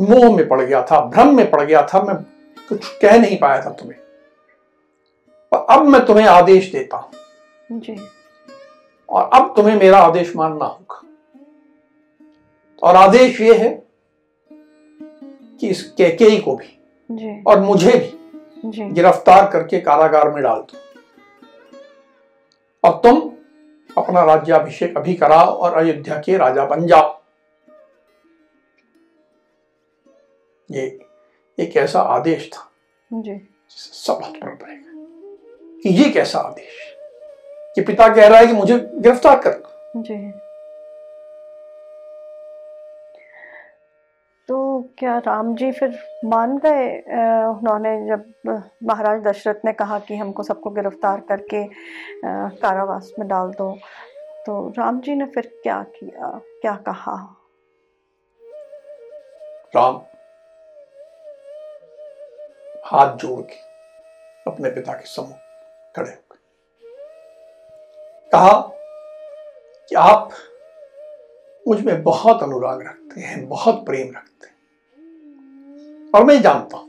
मोह 0.00 0.36
में 0.36 0.48
पड़ 0.48 0.60
गया 0.60 0.82
था 0.82 1.00
भ्रम 1.00 1.36
में 1.36 1.50
पड़ 1.50 1.62
गया 1.62 1.82
था 1.82 2.02
मैं 2.02 2.16
कुछ 2.68 2.86
कह 3.02 3.18
नहीं 3.18 3.38
पाया 3.38 3.64
था 3.64 3.70
तुम्हें। 3.70 4.00
पर 5.52 5.66
अब 5.70 5.82
मैं 5.82 6.04
तुम्हें 6.06 6.26
आदेश 6.26 6.72
देता 6.72 6.96
हूँ। 6.96 7.10
जी। 7.80 7.96
और 9.08 9.30
अब 9.34 9.52
तुम्हें 9.56 9.76
मेरा 9.76 9.98
आदेश 9.98 10.36
मानना 10.36 10.64
होगा। 10.64 11.02
और 12.82 12.96
आदेश 12.96 13.40
ये 13.40 13.54
है 13.54 13.82
कि 15.60 15.68
इस 15.68 15.82
कैकेयी 15.92 16.38
को 16.38 16.56
भी 16.56 16.78
जी। 17.10 17.42
और 17.46 17.60
मुझे 17.60 17.92
भी 17.92 18.70
जी। 18.70 18.84
गिरफ़्तार 18.84 19.50
करके 19.50 19.80
कारागार 19.80 20.30
में 20.30 20.42
डाल 20.42 20.58
दो। 20.58 20.78
और 22.84 23.00
तुम 23.04 23.30
अपना 23.98 24.24
राज्याभिषेक 24.24 24.96
अभी 24.96 25.14
कराओ 25.14 25.46
और 25.46 25.74
अयोध्या 25.74 26.16
के 26.16 26.36
राजा 26.36 26.64
बन 26.64 26.86
जाओ। 26.86 27.15
ये 30.70 30.86
एक 31.58 31.76
ऐसा 31.76 32.00
आदेश 32.14 32.50
था? 32.52 32.70
जी। 33.12 33.40
सब 33.70 34.22
पर 34.24 34.54
पड़ेगा। 34.54 34.92
कि 35.82 35.88
ये 35.88 36.08
कैसा 36.10 36.38
आदेश? 36.38 36.74
कि 37.74 37.82
पिता 37.82 38.08
कह 38.14 38.26
रहा 38.28 38.38
है 38.38 38.46
कि 38.46 38.52
मुझे 38.52 38.78
गिरफ़्तार 38.94 39.40
कर 39.46 39.62
जी। 39.96 40.16
तो 44.48 44.56
क्या 44.98 45.16
राम 45.18 45.54
जी 45.56 45.70
फिर 45.72 45.98
मान 46.24 46.56
गए? 46.58 46.98
उन्होंने 47.48 47.94
जब 48.06 48.24
महाराज 48.82 49.22
दशरथ 49.22 49.64
ने 49.64 49.72
कहा 49.72 49.98
कि 49.98 50.16
हमको 50.16 50.42
सबको 50.42 50.70
गिरफ़्तार 50.70 51.20
करके 51.20 51.64
कारावास 52.24 53.12
में 53.18 53.28
डाल 53.28 53.50
दो 53.50 53.70
तो 54.46 54.68
राम 54.78 55.00
जी 55.00 55.14
ने 55.14 55.26
फिर 55.26 55.46
क्या 55.62 55.82
किया? 55.96 56.30
क्या 56.62 56.74
कहा? 56.86 57.16
राम 59.76 60.00
हाथ 62.86 63.16
जोड़ 63.16 63.40
के 63.40 63.54
अपने 64.46 64.70
पिता 64.70 64.92
के 64.92 65.06
सम्मुख 65.06 65.36
खड़े 65.96 66.10
हो 66.10 66.16
गए। 66.16 66.38
कहा 68.32 68.72
कि 69.88 69.94
आप 69.94 70.30
मुझमें 71.68 72.02
बहुत 72.02 72.42
अनुराग 72.42 72.82
रखते 72.82 73.20
हैं, 73.20 73.48
बहुत 73.48 73.86
प्रेम 73.86 74.16
रखते 74.16 74.46
हैं। 74.46 74.54
और 76.14 76.24
मैं 76.24 76.42
जानता 76.42 76.76
हूँ, 76.76 76.86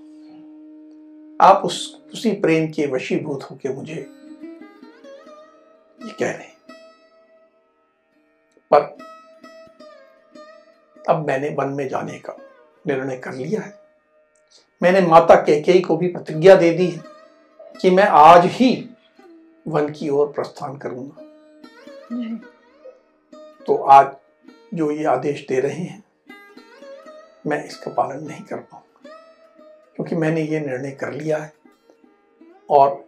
आप 1.42 1.62
उस, 1.66 2.02
उसी 2.14 2.32
प्रेम 2.32 2.68
के 2.68 2.88
वशीभूत 2.88 3.44
होकर 3.44 3.74
मुझे 3.74 3.94
ये 3.94 4.08
कह 6.12 6.22
रहे 6.22 6.48
पर 8.74 8.98
अब 11.10 11.28
मैंने 11.28 11.50
वन 11.50 11.70
में 11.70 11.88
जाने 11.88 12.20
का 12.20 12.38
निर्णय 12.88 13.18
कर 13.18 13.34
लिया 13.34 13.62
है। 13.62 13.87
मैंने 14.82 15.02
माता 15.02 15.36
कैकेयी 15.36 15.82
को 15.82 15.98
भी 15.98 16.08
प्रतिज्ञा 16.08 16.56
दे 16.56 16.70
दी 16.72 16.88
है 16.88 17.04
कि 17.82 17.90
मैं 17.90 18.08
आज 18.08 18.46
ही 18.46 18.70
वन 19.68 19.90
की 19.90 20.10
ओर 20.10 20.28
प्रस्थान 20.28 20.78
करूँगा। 20.78 21.24
तो 23.68 23.76
आज 23.84 24.16
जो 24.74 24.92
ये 24.92 25.06
आदेश 25.06 25.46
दे 25.50 25.60
रहे 25.60 25.74
हैं, 25.74 26.04
मैं 27.48 27.64
इसका 27.66 27.92
पालन 27.92 28.24
नहीं 28.24 28.44
कर 28.44 28.58
पाऊँगा, 28.58 29.12
क्योंकि 29.96 30.16
मैंने 30.16 30.42
ये 30.42 30.60
निर्णय 30.60 30.92
कर 30.92 31.12
लिया 31.14 31.38
है। 31.38 31.54
और 32.70 33.06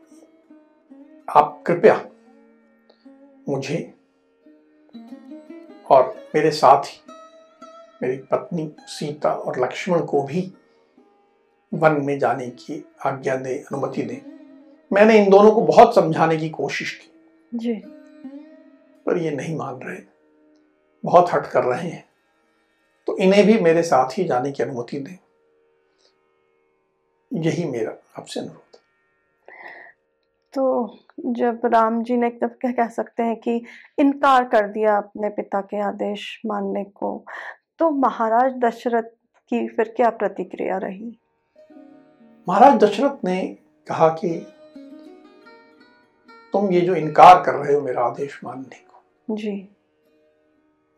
आप 1.30 1.64
कृपया 1.68 2.02
मुझे 3.50 3.94
और 5.90 6.16
मेरे 6.36 6.52
साथ 6.52 6.84
ही 6.86 7.02
मेरी 8.02 8.18
पत्नी 8.32 8.72
सीता 8.88 9.32
और 9.32 9.60
लक्ष्मण 9.60 10.06
को 10.06 10.22
भी 10.24 10.42
वन 11.74 11.92
में 11.92 12.20
जाने 12.20 12.48
की 12.48 12.86
आज्ञा 13.06 13.36
दे 13.36 13.54
अनुमति 13.60 14.04
दें। 14.04 14.32
मैंने 14.94 15.24
इन 15.24 15.30
दोनों 15.30 15.52
को 15.52 15.62
बहुत 15.62 15.96
समझाने 15.96 16.38
की 16.38 16.50
कोशिश 16.50 16.96
की। 16.96 17.12
जी। 17.58 17.74
पर 19.06 19.18
ये 19.18 19.32
नहीं 19.32 19.56
मान 19.56 19.76
रहे। 19.76 20.02
बहुत 21.06 21.34
हट 21.34 21.48
कर 21.48 21.64
रहे 21.64 21.90
हैं। 21.90 22.10
तो 23.08 23.18
इन्हें 23.18 23.46
भी 23.46 23.60
मेरे 23.60 23.84
साथ 23.84 24.10
ही 24.18 24.24
जाने 24.24 24.52
की 24.52 24.64
अनुमति 24.64 25.00
दें। 25.00 25.18
यही 27.34 27.66
मेरा 27.66 27.94
आपसे 28.18 28.40
अनुरोध 28.40 28.60
तो 30.54 30.98
जब 31.26 31.62
राम 31.66 32.04
जी 32.04 32.18
ने 32.18 32.28
एक 32.28 32.40
दफ़ा 32.44 32.72
कह 32.72 32.88
सकते 32.88 33.24
हैं 33.24 33.36
कि 33.36 33.66
इनकार 34.00 34.44
कर 34.44 34.68
दिया 34.68 34.98
अपने 34.98 35.30
पिता 35.30 35.62
के 35.62 35.82
आदेश 35.82 36.42
मानने 36.46 36.84
को 36.84 37.26
तो 37.80 37.92
महाराज 37.92 38.54
दशरथ 38.54 39.04
की 39.50 39.68
फिर 39.68 39.94
क्या 39.96 40.10
प्रतिक्रिया 40.10 40.78
रही? 40.78 41.20
महाराज 42.50 42.80
दशरथ 42.80 43.26
ने 43.26 43.58
कहा 43.88 44.10
कि 44.10 44.54
तुम 46.54 46.72
ये 46.72 46.82
जो 46.82 46.96
इनकार 46.96 47.44
कर 47.44 47.54
रहे 47.54 47.74
हो 47.74 47.82
मेरा 47.82 48.04
आदेश 48.04 48.40
मानने 48.44 48.76
को 48.76 49.04
जी। 49.36 49.70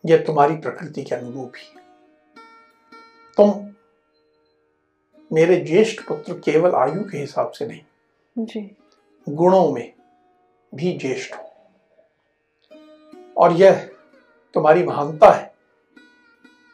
यह 0.06 0.18
तुम्हारी 0.18 0.56
प्रकृति 0.56 1.04
के 1.04 1.16
अनुरूप 1.16 1.54
ही 1.58 1.80
तुम 3.38 3.74
मेरे 5.34 5.56
ज्येष्ठ 5.56 6.08
पुत्र 6.08 6.34
केवल 6.34 6.76
आयु 6.76 7.04
के 7.04 7.18
हिसाब 7.18 7.52
से 7.52 7.68
नहीं 7.68 7.82
जी। 8.38 8.78
गुणों 9.30 9.72
में 9.72 9.94
भी 10.76 10.98
ज्येष्ठ 10.98 11.36
हो। 11.36 11.54
और 13.38 13.52
यह 13.52 13.92
तुम्हारी 14.54 14.84
महानता 14.84 15.32
है 15.32 15.54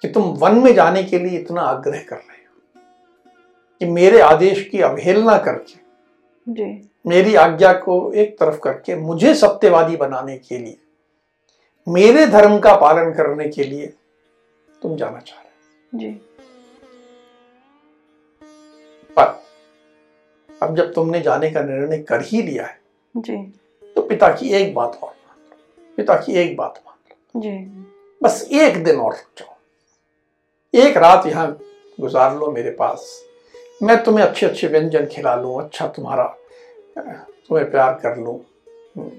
कि 0.02 0.08
तुम 0.08 0.24
वन 0.24 0.56
में 0.56 0.74
जाने 0.74 1.04
के 1.04 1.20
लिए 1.20 1.40
इतना 1.40 1.62
आग्रह 1.62 2.04
कर 2.04 2.16
रहे 2.16 2.37
कि 3.82 3.86
मेरे 3.86 4.20
आदेश 4.22 4.68
की 4.70 4.82
अवहेलना 4.82 5.38
करके 5.38 5.80
जी। 6.48 6.90
मेरी 7.08 7.36
आज्ञा 7.36 7.74
को 7.74 8.12
एक 8.12 8.38
तरफ़ 8.40 8.60
करके 8.60 8.96
मुझे 8.96 9.34
सत्यवादी 9.36 9.96
बनाने 9.96 10.38
के 10.38 10.58
लिए 10.58 10.78
मेरे 11.88 12.26
धर्म 12.28 12.60
का 12.60 12.76
पालन 12.76 13.12
करने 13.14 13.48
के 13.50 13.64
लिए 13.64 13.88
तुम 14.82 14.96
जाना 14.96 15.20
चाह 15.20 15.42
रहे 15.42 16.00
जी। 16.00 16.08
हो 16.08 16.16
पर 19.18 19.44
अब 20.62 20.76
जब 20.76 20.94
तुमने 20.94 21.22
जाने 21.22 21.52
का 21.52 21.62
निर्णय 21.62 21.98
कर 21.98 22.22
ही 22.22 22.42
लिया 22.42 22.66
है 22.66 22.80
जी। 23.18 23.38
तो 23.96 24.02
पिता 24.02 24.30
की 24.30 24.50
एक 24.50 24.74
बात 24.76 25.00
और 25.04 25.10
मान 25.10 25.38
लो 25.40 25.96
पिता 25.98 26.16
की 26.16 26.34
एक 26.34 26.56
बात 26.58 26.82
मान 26.88 26.96
लो। 27.10 27.42
जी। 27.42 27.58
बस 28.24 28.48
एक 28.52 28.84
दिन 28.84 28.96
और 28.96 29.14
रुक 29.14 29.40
जाओ। 29.40 29.56
एक 30.74 30.98
रात 30.98 31.28
यहाँ 31.28 31.58
गुजार 32.00 32.36
लो 32.38 32.52
मेरे 32.52 32.72
पास 32.72 33.27
मैं 33.84 34.04
तुम्हें 34.04 34.26
अच्छे 34.26 34.46
अच्छे 34.46 34.68
व्यंजन 34.68 35.06
खिला 35.06 35.36
लूँ 35.36 35.62
अच्छा 35.64 35.88
तुम्हारा 35.96 36.24
तुम्हें 36.98 37.70
प्यार 37.72 37.94
कर 38.04 38.18
लूँ 38.18 38.36
हम्म, 38.98 39.12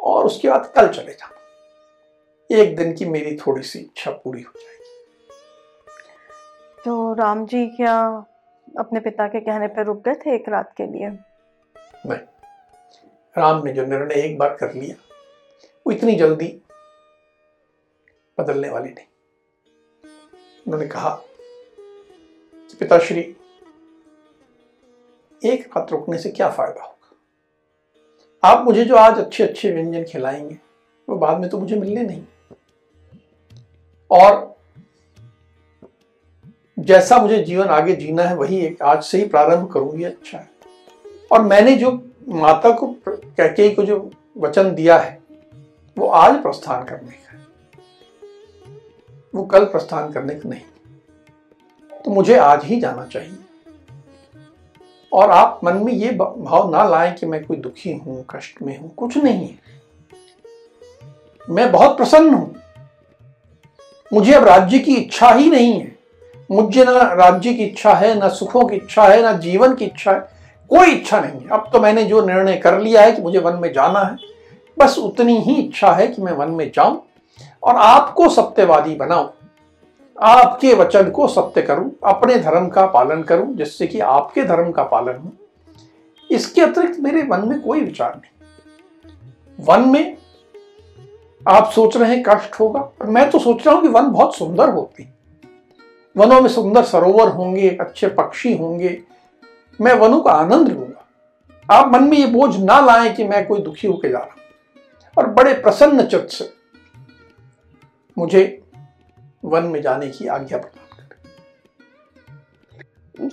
और 0.00 0.24
उसके 0.26 0.48
बाद 0.48 0.72
कल 0.76 0.88
चले 0.88 1.12
जाना। 1.12 1.36
एक 2.50 2.76
दिन 2.76 2.92
की 2.96 3.04
मेरी 3.04 3.36
थोड़ी 3.36 3.62
सी 3.62 3.78
इच्छा 3.78 4.10
पूरी 4.24 4.42
हो 4.42 4.52
जाएगी। 4.56 4.76
तो 6.84 7.12
राम 7.14 7.46
जी 7.46 7.66
क्या 7.76 7.94
अपने 8.78 9.00
पिता 9.00 9.26
के 9.28 9.40
कहने 9.40 9.66
पर 9.68 9.84
रुक 9.86 10.02
गए 10.04 10.14
थे 10.26 10.34
एक 10.34 10.48
रात 10.48 10.72
के 10.76 10.86
लिए? 10.86 11.08
नहीं। 12.06 12.18
राम 13.36 13.64
ने 13.64 13.72
जो 13.72 13.84
निर्णय 13.86 14.14
एक 14.14 14.38
बार 14.38 14.56
कर 14.60 14.72
लिया 14.74 14.96
वो 15.86 15.92
इतनी 15.92 16.14
जल्दी 16.16 16.46
बदलने 18.38 18.68
वाली 18.70 18.88
नहीं। 18.88 19.06
उन्होंने 20.66 20.86
कहा 20.88 21.10
पिताश्री 22.80 23.22
एक 25.44 25.66
रात 25.66 25.92
रोकने 25.92 26.18
से 26.18 26.30
क्या 26.30 26.50
फ़ायदा 26.50 26.82
होगा? 26.82 27.16
आप 28.44 28.64
मुझे 28.64 28.84
जो 28.84 28.96
आज 28.96 29.18
अच्छे 29.18 29.44
अच्छे 29.44 29.70
व्यंजन 29.70 30.04
खिलाएँगे, 30.04 30.58
वो 31.08 31.16
बाद 31.16 31.40
में 31.40 31.50
तो 31.50 31.58
मुझे 31.58 31.76
मिलने 31.76 32.02
नहीं। 32.02 32.22
और 34.10 34.56
जैसा 36.78 37.18
मुझे 37.18 37.44
जीवन 37.44 37.66
आगे 37.66 37.96
जीना 37.96 38.22
है, 38.22 38.36
वही 38.36 38.60
एक 38.60 38.82
आज 38.82 39.02
से 39.02 39.18
ही 39.18 39.28
प्रारंभ 39.28 39.72
करूँगी 39.72 40.04
अच्छा 40.04 40.38
है। 40.38 40.50
और 41.32 41.42
मैंने 41.42 41.76
जो 41.76 42.10
माता 42.28 42.70
को 42.70 42.96
कैके 43.08 43.70
को 43.70 43.82
जो 43.82 44.10
वचन 44.38 44.74
दिया 44.74 44.98
है, 44.98 45.22
वो 45.98 46.08
आज 46.08 46.42
प्रस्थान 46.42 46.84
करने 46.84 47.10
का 47.10 47.28
वो 49.34 49.44
कल 49.44 49.64
प्रस्थान 49.64 50.12
करने 50.12 50.34
का 50.34 50.48
नहीं। 50.48 50.60
तो 52.04 52.10
मुझे 52.10 52.38
आज 52.38 52.64
ही 52.64 52.80
जाना 52.80 53.04
चाहिए। 53.04 53.47
और 55.12 55.30
आप 55.30 55.60
मन 55.64 55.74
में 55.74 55.92
ये 55.92 56.10
भाव 56.10 56.70
ना 56.70 56.84
लाएँ 56.84 57.14
कि 57.14 57.26
मैं 57.26 57.44
कोई 57.44 57.56
दुखी 57.56 57.92
हूँ, 57.92 58.24
कष्ट 58.30 58.62
में 58.62 58.78
हूँ, 58.80 58.94
कुछ 58.94 59.16
नहीं 59.16 59.48
है। 59.48 59.58
मैं 61.50 61.72
बहुत 61.72 61.96
प्रसन्न 61.96 62.34
हूँ। 62.34 62.54
मुझे 64.12 64.32
अब 64.32 64.44
राज्य 64.44 64.78
की 64.78 64.94
इच्छा 64.94 65.30
ही 65.30 65.50
नहीं 65.50 65.80
है। 65.80 65.98
मुझे 66.50 66.84
ना 66.84 67.14
राज्य 67.14 67.54
की 67.54 67.64
इच्छा 67.64 67.94
है, 67.94 68.18
ना 68.18 68.28
सुखों 68.28 68.64
की 68.66 68.76
इच्छा 68.76 69.08
है, 69.08 69.22
ना 69.22 69.32
जीवन 69.32 69.74
की 69.74 69.84
इच्छा 69.84 70.12
है, 70.12 70.28
कोई 70.70 70.90
इच्छा 70.90 71.20
नहीं 71.20 71.40
है। 71.40 71.48
अब 71.48 71.70
तो 71.72 71.80
मैंने 71.80 72.04
जो 72.04 72.26
निर्णय 72.26 72.56
कर 72.56 72.78
लिया 72.80 73.02
है 73.02 73.12
कि 73.12 73.22
मुझे 73.22 73.38
वन 73.38 73.54
में 73.54 73.72
जाना 73.72 74.00
है, 74.00 74.16
बस 74.78 74.98
उतनी 74.98 75.38
ही 75.38 75.54
इच्छा 75.54 75.92
है 75.92 76.06
कि 76.06 76.22
मैं 76.22 76.32
वन 76.32 76.50
में 76.50 76.70
जाऊँ 76.74 77.02
और 77.62 77.76
आपको 77.76 78.28
सत्यवादी 78.28 78.94
बनाऊँ। 78.94 79.30
आपके 80.18 80.72
वचन 80.74 81.10
को 81.10 81.26
सत्य 81.28 81.62
करूँ, 81.62 81.90
अपने 82.04 82.38
धर्म 82.38 82.68
का 82.68 82.86
पालन 82.86 83.22
करूँ, 83.22 83.54
जिससे 83.56 83.86
कि 83.86 84.00
आपके 84.00 84.42
धर्म 84.42 84.70
का 84.72 84.82
पालन 84.84 85.16
हो, 85.16 85.32
इसके 86.30 86.60
अतिरिक्त 86.60 86.98
मेरे 87.00 87.22
मन 87.22 87.48
में 87.48 87.60
कोई 87.60 87.80
विचार 87.80 88.14
नहीं। 88.14 89.64
वन 89.66 89.88
में 89.88 90.16
आप 91.46 91.70
सोच 91.70 91.96
रहे 91.96 92.14
हैं 92.14 92.22
कष्ट 92.22 92.58
होगा, 92.60 92.80
पर 92.80 93.06
मैं 93.06 93.30
तो 93.30 93.38
सोच 93.38 93.66
रहा 93.66 93.74
हूँ 93.74 93.82
कि 93.82 93.88
वन 93.88 94.10
बहुत 94.10 94.36
सुंदर 94.36 94.70
होती। 94.70 95.08
वनों 96.16 96.40
में 96.40 96.48
सुंदर 96.48 96.84
सरोवर 96.84 97.28
होंगे, 97.28 97.68
अच्छे 97.70 98.08
पक्षी 98.08 98.56
होंगे, 98.56 99.00
मैं 99.80 99.94
वनों 99.94 100.20
का 100.20 100.32
आनंद 100.32 100.68
लूँगा। 100.68 101.04
आप 101.68 101.92
मन 101.92 102.02
में 102.02 102.16
ये 102.18 102.26
बोझ 102.26 102.56
ना 102.56 102.80
लाएँ 102.80 103.12
कि 103.14 103.24
मैं 103.24 103.46
कोई 103.46 103.60
दुखी 103.60 103.88
होकर 103.88 104.10
जा 104.10 104.18
रहा 104.18 104.36
और 105.16 105.30
बड़े 105.32 105.52
प्रसन्न 105.54 106.06
चित्त 106.06 106.28
से 106.28 106.50
मुझे 108.16 108.44
वन 109.48 109.64
में 109.64 109.80
जाने 109.82 110.08
की 110.08 110.26
आज्ञा 110.26 110.58
प्रदान 110.58 110.86
करें 110.92 111.18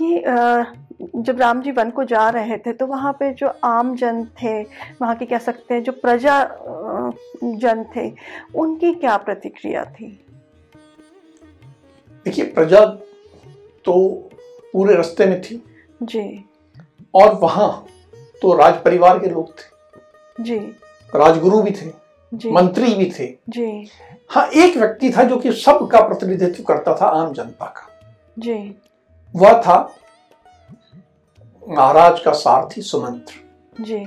ये 0.02 0.12
जब 1.16 1.40
राम 1.40 1.62
जी 1.62 1.72
वन 1.72 1.90
को 1.92 2.04
जा 2.04 2.30
रहे 2.30 2.58
थे 2.58 2.74
तो 2.74 2.86
वहाँ 2.88 3.12
पे 3.14 3.32
जो 3.34 3.48
आम 3.64 3.96
जन 3.96 4.24
थे 4.42 4.62
वहाँ 5.02 5.16
के 5.16 5.26
कह 5.26 5.38
सकते 5.38 5.74
हैं 5.74 5.84
जो 5.84 5.92
प्रजा 5.92 6.38
जन 7.44 7.84
थे 7.96 8.12
उनकी 8.56 8.94
क्या 8.94 9.18
प्रतिक्रिया 9.18 9.84
थी? 9.86 10.08
देखिए 12.26 12.46
प्रजा 12.46 12.86
तो 13.86 13.94
पूरे 14.74 14.96
रास्ते 14.96 15.26
में 15.26 15.42
थी। 15.42 15.62
जी। 16.04 16.46
और 17.14 17.34
वहाँ 17.34 17.86
तो 18.42 18.54
राज 18.56 18.82
परिवार 18.84 19.20
के 19.20 19.30
लोग 19.30 19.50
थे। 19.50 20.44
जी। 20.44 20.58
राजगुरु 21.14 21.62
भी 21.62 21.72
थे। 21.72 22.05
मंत्री 22.46 22.94
भी 22.96 23.12
थे। 23.20 23.26
जी। 23.50 23.90
हाँ 24.32 24.46
एक 24.48 24.78
व्यक्ति 24.78 25.12
था 25.12 25.24
जो 25.24 25.38
कि 25.38 25.52
सबका 25.52 26.00
प्रतिनिधित्व 26.08 26.64
करता 26.64 26.96
था 27.02 27.06
आम 27.06 27.34
जनता 27.34 27.66
का। 27.66 27.90
जी। 28.40 28.58
वह 29.36 29.62
था 29.62 29.78
महाराज 31.68 32.20
का 32.20 32.32
सारथी 32.32 32.82
सुमंत्र। 32.82 33.84
जी। 33.84 34.04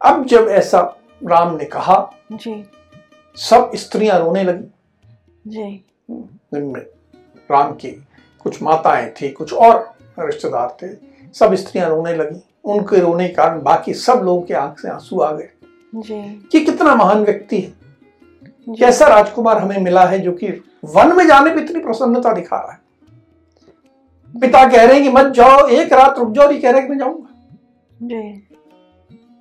अब 0.00 0.24
जब 0.24 0.48
ऐसा 0.48 0.80
राम 1.22 1.56
ने 1.56 1.64
कहा 1.64 1.98
जी। 2.32 2.64
सब 3.36 3.70
स्त्रियाँ 3.74 4.18
रोने 4.18 4.42
लगी। 4.44 4.70
जी। 5.46 5.84
राम 7.50 7.72
की 7.72 7.90
कुछ 8.42 8.62
माताएँ 8.62 9.10
थी 9.12 9.30
कुछ 9.30 9.52
और 9.52 9.94
रिश्तेदार 10.18 10.76
थे 10.82 10.88
सब 11.34 11.54
स्त्रियाँ 11.54 11.88
रोने 11.88 12.14
लगी। 12.14 12.42
उनके 12.64 13.00
रोने 13.00 13.28
के 13.28 13.34
कारण 13.34 13.62
बाकी 13.62 13.94
सब 13.94 14.20
लोगों 14.24 14.42
के 14.42 14.54
आँख 14.54 14.78
से 14.78 14.88
आँसू 14.88 15.20
आ 15.20 15.30
गए। 15.32 15.48
जी। 15.94 16.48
कि 16.52 16.60
कितना 16.60 16.94
महान 16.94 17.24
व्यक्ति 17.24 17.60
है। 17.60 17.72
कैसा 18.74 19.06
राजकुमार 19.06 19.58
हमें 19.58 19.78
मिला 19.78 20.04
है 20.04 20.18
जो 20.18 20.32
कि 20.32 20.48
वन 20.84 21.16
में 21.16 21.26
जाने 21.26 21.50
पर 21.50 21.60
इतनी 21.60 21.80
प्रसन्नता 21.80 22.32
दिखा 22.32 22.56
रहा 22.56 22.72
है। 22.72 22.80
पिता 24.40 24.64
कह 24.68 24.84
रहे 24.84 24.94
हैं 24.94 25.02
कि 25.02 25.10
मत 25.10 25.32
जाओ 25.32 25.66
एक 25.68 25.92
रात 25.92 26.18
रुक 26.18 26.32
जाओ 26.32 26.50
ये 26.50 26.58
कह 26.58 26.70
रहे 26.70 26.80
हैं 26.80 26.88
कि 26.88 26.94
मैं 26.94 26.98
जाऊँगा। 26.98 27.30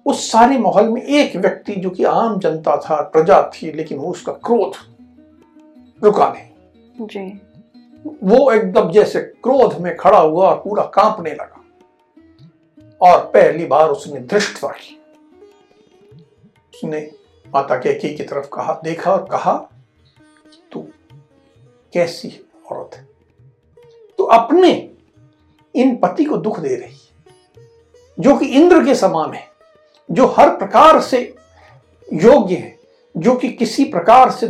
उस 0.06 0.32
सारे 0.32 0.58
माहौल 0.58 0.90
में 0.90 1.02
एक 1.02 1.36
व्यक्ति 1.36 1.74
जो 1.74 1.90
कि 1.90 2.04
आम 2.04 2.40
जनता 2.40 2.78
था 2.78 3.02
प्रजा 3.02 3.42
थी 3.56 3.72
लेकिन 3.72 3.98
वो 3.98 4.12
उसका 4.12 4.32
क्रोध 4.34 4.76
रुका 6.04 6.28
नहीं 6.30 7.08
जी। 7.08 7.42
वो 8.24 8.52
एकदम 8.52 8.92
जैसे 8.92 9.20
क्रोध 9.20 9.80
में 9.82 9.96
खड़ा 9.98 10.20
हुआ 10.20 10.50
और 10.50 10.56
पूरा 10.56 10.84
कांपने 10.84 11.32
लगा। 11.32 11.60
और 13.02 13.20
पहली 13.20 13.66
बार 13.66 13.90
उसने 13.90 14.20
धृष्टता 14.20 14.68
की 14.68 15.03
उसने 16.74 17.12
माता 17.48 17.76
कैकी 17.76 18.16
की 18.16 18.24
तरफ़ 18.24 18.48
कहा, 18.48 18.82
देखा 18.84 19.12
और 19.12 19.28
कहा, 19.32 19.70
तू 20.72 20.88
कैसी 21.94 22.46
औरत 22.72 22.96
है? 22.96 23.08
तो 24.18 24.24
अपने 24.24 24.90
इन 25.76 25.96
पति 25.96 26.24
को 26.24 26.38
दुख 26.38 26.60
दे 26.60 26.76
रही 26.76 26.96
है, 26.96 27.26
जो 28.20 28.38
कि 28.38 28.46
इंद्र 28.46 28.86
के 28.86 28.96
समान 28.96 29.34
है, 29.34 29.48
जो 30.12 30.28
हर 30.28 30.50
प्रकार 30.50 31.02
से 31.02 31.36
योग्य 32.14 32.56
है, 32.56 32.80
जो 33.18 33.36
कि 33.36 33.50
किसी 33.50 33.86
प्रकार 33.86 34.32
से 34.32 34.48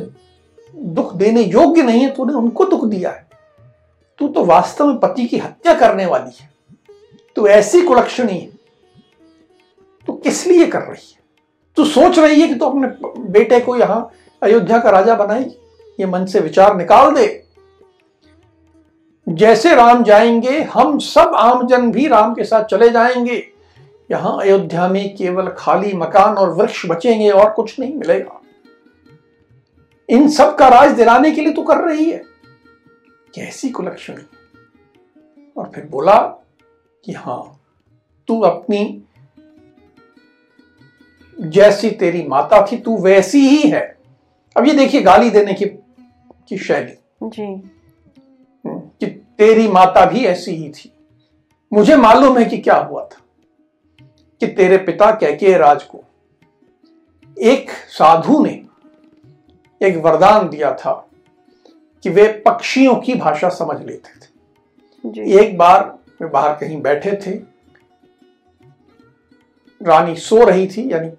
दुख 0.76 1.16
देने 1.16 1.42
योग्य 1.42 1.84
नहीं 1.84 2.02
है, 2.02 2.16
तूने 2.16 2.34
उनको 2.34 2.66
दुख 2.66 2.86
दिया 2.86 3.12
है। 3.12 3.28
तू 4.18 4.28
तो 4.28 4.46
वास्तव 4.46 4.88
में 4.88 5.00
पति 5.00 5.26
की 5.26 5.38
हत्या 5.38 5.74
करने 5.74 6.06
वाली 6.06 6.38
है। 6.40 6.54
तू 7.36 7.48
ऐसी 7.48 7.82
कुलक्षणी 7.82 8.40
है। 8.40 8.52
तू 10.08 10.14
किस 10.14 10.48
लिए 10.48 10.68
कर 10.68 10.82
रही 10.82 11.14
है? 11.16 11.23
तू 11.78 11.86
सोच 11.86 12.20
रही 12.20 12.42
है 12.42 12.48
कि 12.48 12.56
तू 12.56 12.66
अपने 12.66 12.88
बेटे 13.32 13.60
को 13.60 13.78
यहाँ 13.78 14.12
अयोध्या 14.44 14.80
का 14.80 14.90
राजा 14.90 15.16
बनाएगी 15.16 15.56
ये 16.00 16.06
मन 16.06 16.26
से 16.26 16.40
विचार 16.40 16.76
निकाल 16.78 17.16
दे। 17.16 17.44
जैसे 19.30 19.76
राम 19.76 20.04
जाएँगे, 20.04 20.62
हम 20.62 21.00
सब 21.00 21.32
आमजन 21.36 21.92
भी 21.92 22.08
राम 22.08 22.34
के 22.34 22.44
साथ 22.44 22.64
चले 22.64 22.90
जाएँगे। 22.90 23.48
यहाँ 24.12 24.40
अयोध्या 24.42 24.88
में 24.88 25.16
केवल 25.16 25.48
खाली 25.58 25.94
मकान 25.94 26.36
और 26.36 26.50
वृक्ष 26.50 26.86
बचेंगे 26.86 27.30
और 27.30 27.52
कुछ 27.52 27.80
नहीं 27.80 27.96
मिलेगा। 27.96 28.42
इन 30.10 30.28
सब 30.28 30.56
का 30.56 30.68
राज 30.68 30.92
दिलाने 30.92 31.32
के 31.32 31.42
लिए 31.42 31.54
तू 31.54 31.64
कर 31.64 31.78
रही 31.78 32.10
है। 32.12 32.24
कैसी 33.36 33.70
कुलक्षणी। 33.70 34.26
और 35.58 35.72
फिर 35.76 35.86
बोला 35.86 36.18
कि 37.06 37.12
हाँ, 37.12 37.60
तू 38.28 38.42
अपनी 38.42 39.04
जैसी 41.42 41.92
तेरी 41.92 42.24
माता 42.24 42.66
थी 42.72 42.78
तू 42.78 42.98
वैसी 42.98 43.40
ही 43.40 43.70
है। 43.70 43.98
अब 44.58 44.68
ये 44.68 44.74
देखिए 44.74 45.02
गाली 45.02 45.30
देने 45.30 45.54
की 45.54 45.66
की 46.48 46.58
शैली। 46.58 46.98
जी। 47.24 47.70
कि 48.68 49.06
तेरी 49.08 49.68
माता 49.68 50.06
भी 50.06 50.26
ऐसी 50.26 50.52
ही 50.52 50.70
थी। 50.70 50.92
मुझे 51.74 51.96
मालूम 51.96 52.38
है 52.38 52.46
कि 52.46 52.58
क्या 52.58 52.76
हुआ 52.76 53.06
था 53.06 53.22
कि 54.40 54.48
तेरे 54.48 54.78
पिता 54.78 55.12
कैके 55.12 55.58
राज 55.58 55.84
को 55.84 56.04
एक 57.42 57.72
साधु 57.72 58.46
ने 58.46 58.66
एक 59.82 59.98
वरदान 59.98 60.50
दिया 60.50 60.74
था 60.74 61.10
कि 62.04 62.10
वे 62.10 62.44
पक्षियों 62.46 62.96
की 62.96 63.16
भाषा 63.16 63.50
समझ 63.50 63.86
लेते 63.86 64.20
थे। 64.20 64.28
जी। 65.06 65.38
एक 65.38 65.58
बार 65.58 66.00
वे 66.22 66.28
बाहर 66.28 66.58
कहीं 66.58 66.82
बैठे 66.82 67.12
थे 67.12 67.54
रानी 69.84 70.16
सो 70.16 70.44
रही 70.44 70.68
थी 70.68 70.92
यानी 70.92 71.10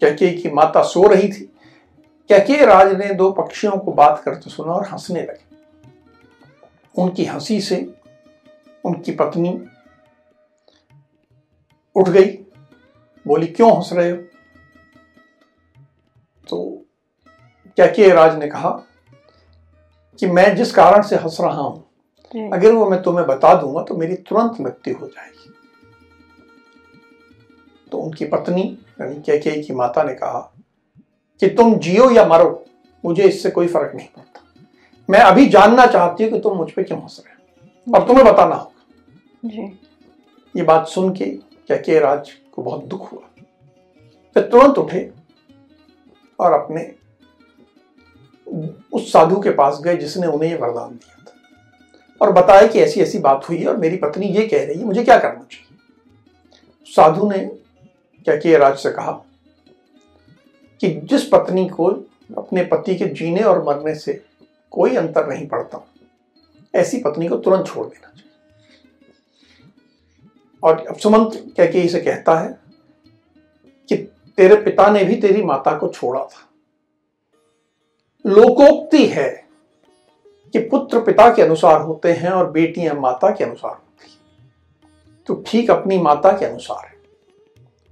कैके 0.00 0.30
की 0.32 0.50
माता 0.50 0.82
सो 0.82 1.06
रही 1.06 1.28
थी? 1.28 1.44
कैके 2.30 2.64
राज 2.66 2.92
ने 2.96 3.14
दो 3.14 3.30
पक्षियों 3.32 3.76
को 3.78 3.92
बात 3.92 4.22
करते 4.24 4.50
सुना 4.50 4.72
और 4.72 4.86
हंसने 4.88 5.22
लगे? 5.22 5.46
उनकी 6.98 7.24
हँसी 7.24 7.60
से 7.60 7.76
उनकी 8.84 9.12
पत्नी 9.12 9.50
उठ 11.96 12.08
गई। 12.08 12.26
बोली 13.26 13.46
क्यों 13.46 13.76
हंस 13.76 13.90
रहे 13.92 14.10
हो? 14.10 14.16
तो 16.48 16.84
कैके 17.76 18.08
राज 18.08 18.38
ने 18.38 18.48
कहा 18.48 18.70
कि 20.18 20.26
मैं 20.26 20.56
जिस 20.56 20.72
कारण 20.72 21.02
से 21.02 21.16
हंस 21.16 21.36
रहा 21.40 21.60
हूँ 21.60 21.84
अगर 22.52 22.72
वो 22.72 22.88
मैं 22.90 23.02
तुम्हें 23.02 23.26
बता 23.26 23.54
दूँगा 23.54 23.82
तो 23.82 23.96
मेरी 23.96 24.14
तुरंत 24.14 24.60
मृत्यु 24.60 24.94
हो 24.96 25.06
जाएगी। 25.06 25.52
तो 27.92 27.98
उनकी 27.98 28.24
पत्नी 28.24 28.78
यानी 29.00 29.22
कैकेयी 29.22 29.62
की 29.62 29.74
माता 29.74 30.02
ने 30.02 30.14
कहा 30.14 30.54
कि 31.40 31.48
तुम 31.48 31.74
जियो 31.74 32.10
या 32.10 32.26
मरो 32.26 32.64
मुझे 33.04 33.22
इससे 33.22 33.50
कोई 33.50 33.66
फ़र्क 33.66 33.94
नहीं 33.94 34.06
पड़ता। 34.06 34.40
मैं 35.10 35.20
अभी 35.20 35.46
जानना 35.46 35.86
चाहती 35.86 36.24
हूँ 36.24 36.32
कि 36.32 36.40
तुम 36.40 36.56
मुझ 36.56 36.70
पर 36.70 36.82
क्यों 36.82 37.00
हंस 37.00 37.22
रहे 37.26 37.34
हो। 37.34 37.98
और 37.98 38.06
तुम्हें 38.06 38.26
बताना 38.26 38.54
होगा। 38.54 39.48
जी। 39.48 39.62
ये 40.56 40.62
बात 40.62 40.88
सुन 40.88 41.12
के 41.12 41.24
कैके 41.68 42.00
राज 42.00 42.30
को 42.52 42.62
बहुत 42.62 42.84
दुख 42.84 43.12
हुआ। 43.12 43.20
फिर 44.34 44.42
तुरंत 44.42 44.78
उठे 44.78 45.10
और 46.38 46.52
अपने 46.52 46.94
उस 48.92 49.12
साधु 49.12 49.40
के 49.40 49.50
पास 49.50 49.80
गए 49.80 49.96
जिसने 49.96 50.26
उन्हें 50.26 50.50
ये 50.50 50.56
वरदान 50.56 50.90
दिया 50.90 51.24
था। 51.24 51.32
और 52.20 52.32
बताया 52.32 52.66
कि 52.66 52.80
ऐसी 52.80 53.00
ऐसी 53.00 53.18
बात 53.18 53.48
हुई 53.48 53.58
है 53.58 53.68
और 53.68 53.76
मेरी 53.76 53.96
पत्नी 53.96 54.26
ये 54.26 54.46
कह 54.46 54.64
रही 54.66 54.78
है 54.78 54.84
मुझे 54.84 55.04
क्या 55.04 55.18
करना 55.18 55.46
चाहिए? 55.52 55.76
साधु 56.84 57.30
ने 57.30 57.38
क्या 58.28 58.36
किया 58.36 58.58
राज 58.58 58.76
से 58.78 58.90
कहा 58.90 59.12
कि 60.80 60.88
जिस 61.04 61.22
पत्नी 61.28 61.64
को 61.68 61.86
अपने 62.36 62.62
पति 62.64 62.94
के 62.94 63.06
जीने 63.08 63.42
और 63.42 63.62
मरने 63.64 63.94
से 63.94 64.12
कोई 64.72 64.96
अंतर 64.96 65.28
नहीं 65.28 65.46
पड़ता, 65.48 65.80
ऐसी 66.74 67.00
पत्नी 67.00 67.28
को 67.28 67.36
तुरंत 67.36 67.66
छोड़ 67.66 67.86
देना 67.86 68.08
चाहिए। 68.08 68.24
और 70.62 70.84
अब 70.86 70.96
सुमंत 70.96 71.36
क्या 71.56 71.66
कि 71.66 71.80
इसे 71.80 72.00
कहता 72.00 72.38
है 72.40 72.58
कि 73.88 73.96
तेरे 74.38 74.56
पिता 74.56 74.90
ने 74.90 75.04
भी 75.04 75.16
तेरी 75.16 75.42
माता 75.42 75.76
को 75.78 75.88
छोड़ा 75.88 76.24
था। 76.24 76.46
लोकोक्ति 78.24 79.06
है 79.06 79.30
कि 80.54 80.58
पुत्र 80.60 81.00
पिता 81.00 81.30
के 81.34 81.42
अनुसार 81.42 81.80
होते 81.80 82.12
हैं 82.12 82.30
और 82.30 82.50
बेटियाँ 82.50 82.94
माता 82.94 83.30
के 83.30 83.44
अनुसार 83.44 83.72
होती 83.72 84.16
तो 85.28 85.42
ठीक 85.46 85.70
अपनी 85.70 85.98
माता 85.98 86.36
के 86.38 86.46
अनुसार 86.46 86.86
है। 86.86 86.96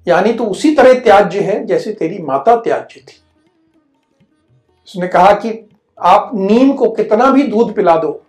यानी 0.07 0.33
तो 0.33 0.45
उसी 0.45 0.75
तरह 0.75 0.99
त्याज्य 1.01 1.41
है 1.41 1.65
जैसे 1.67 1.93
तेरी 1.93 2.19
माता 2.19 2.57
त्याज्य 2.57 3.01
थी। 3.01 3.23
उसने 4.89 5.09
कहा 5.09 5.33
कि 5.35 5.59
आप 5.99 6.31
नीम 6.35 6.73
को 6.73 6.91
कितना 6.91 7.31
भी 7.31 7.43
दूध 7.43 7.75
पिला 7.75 7.97
दो, 7.97 8.23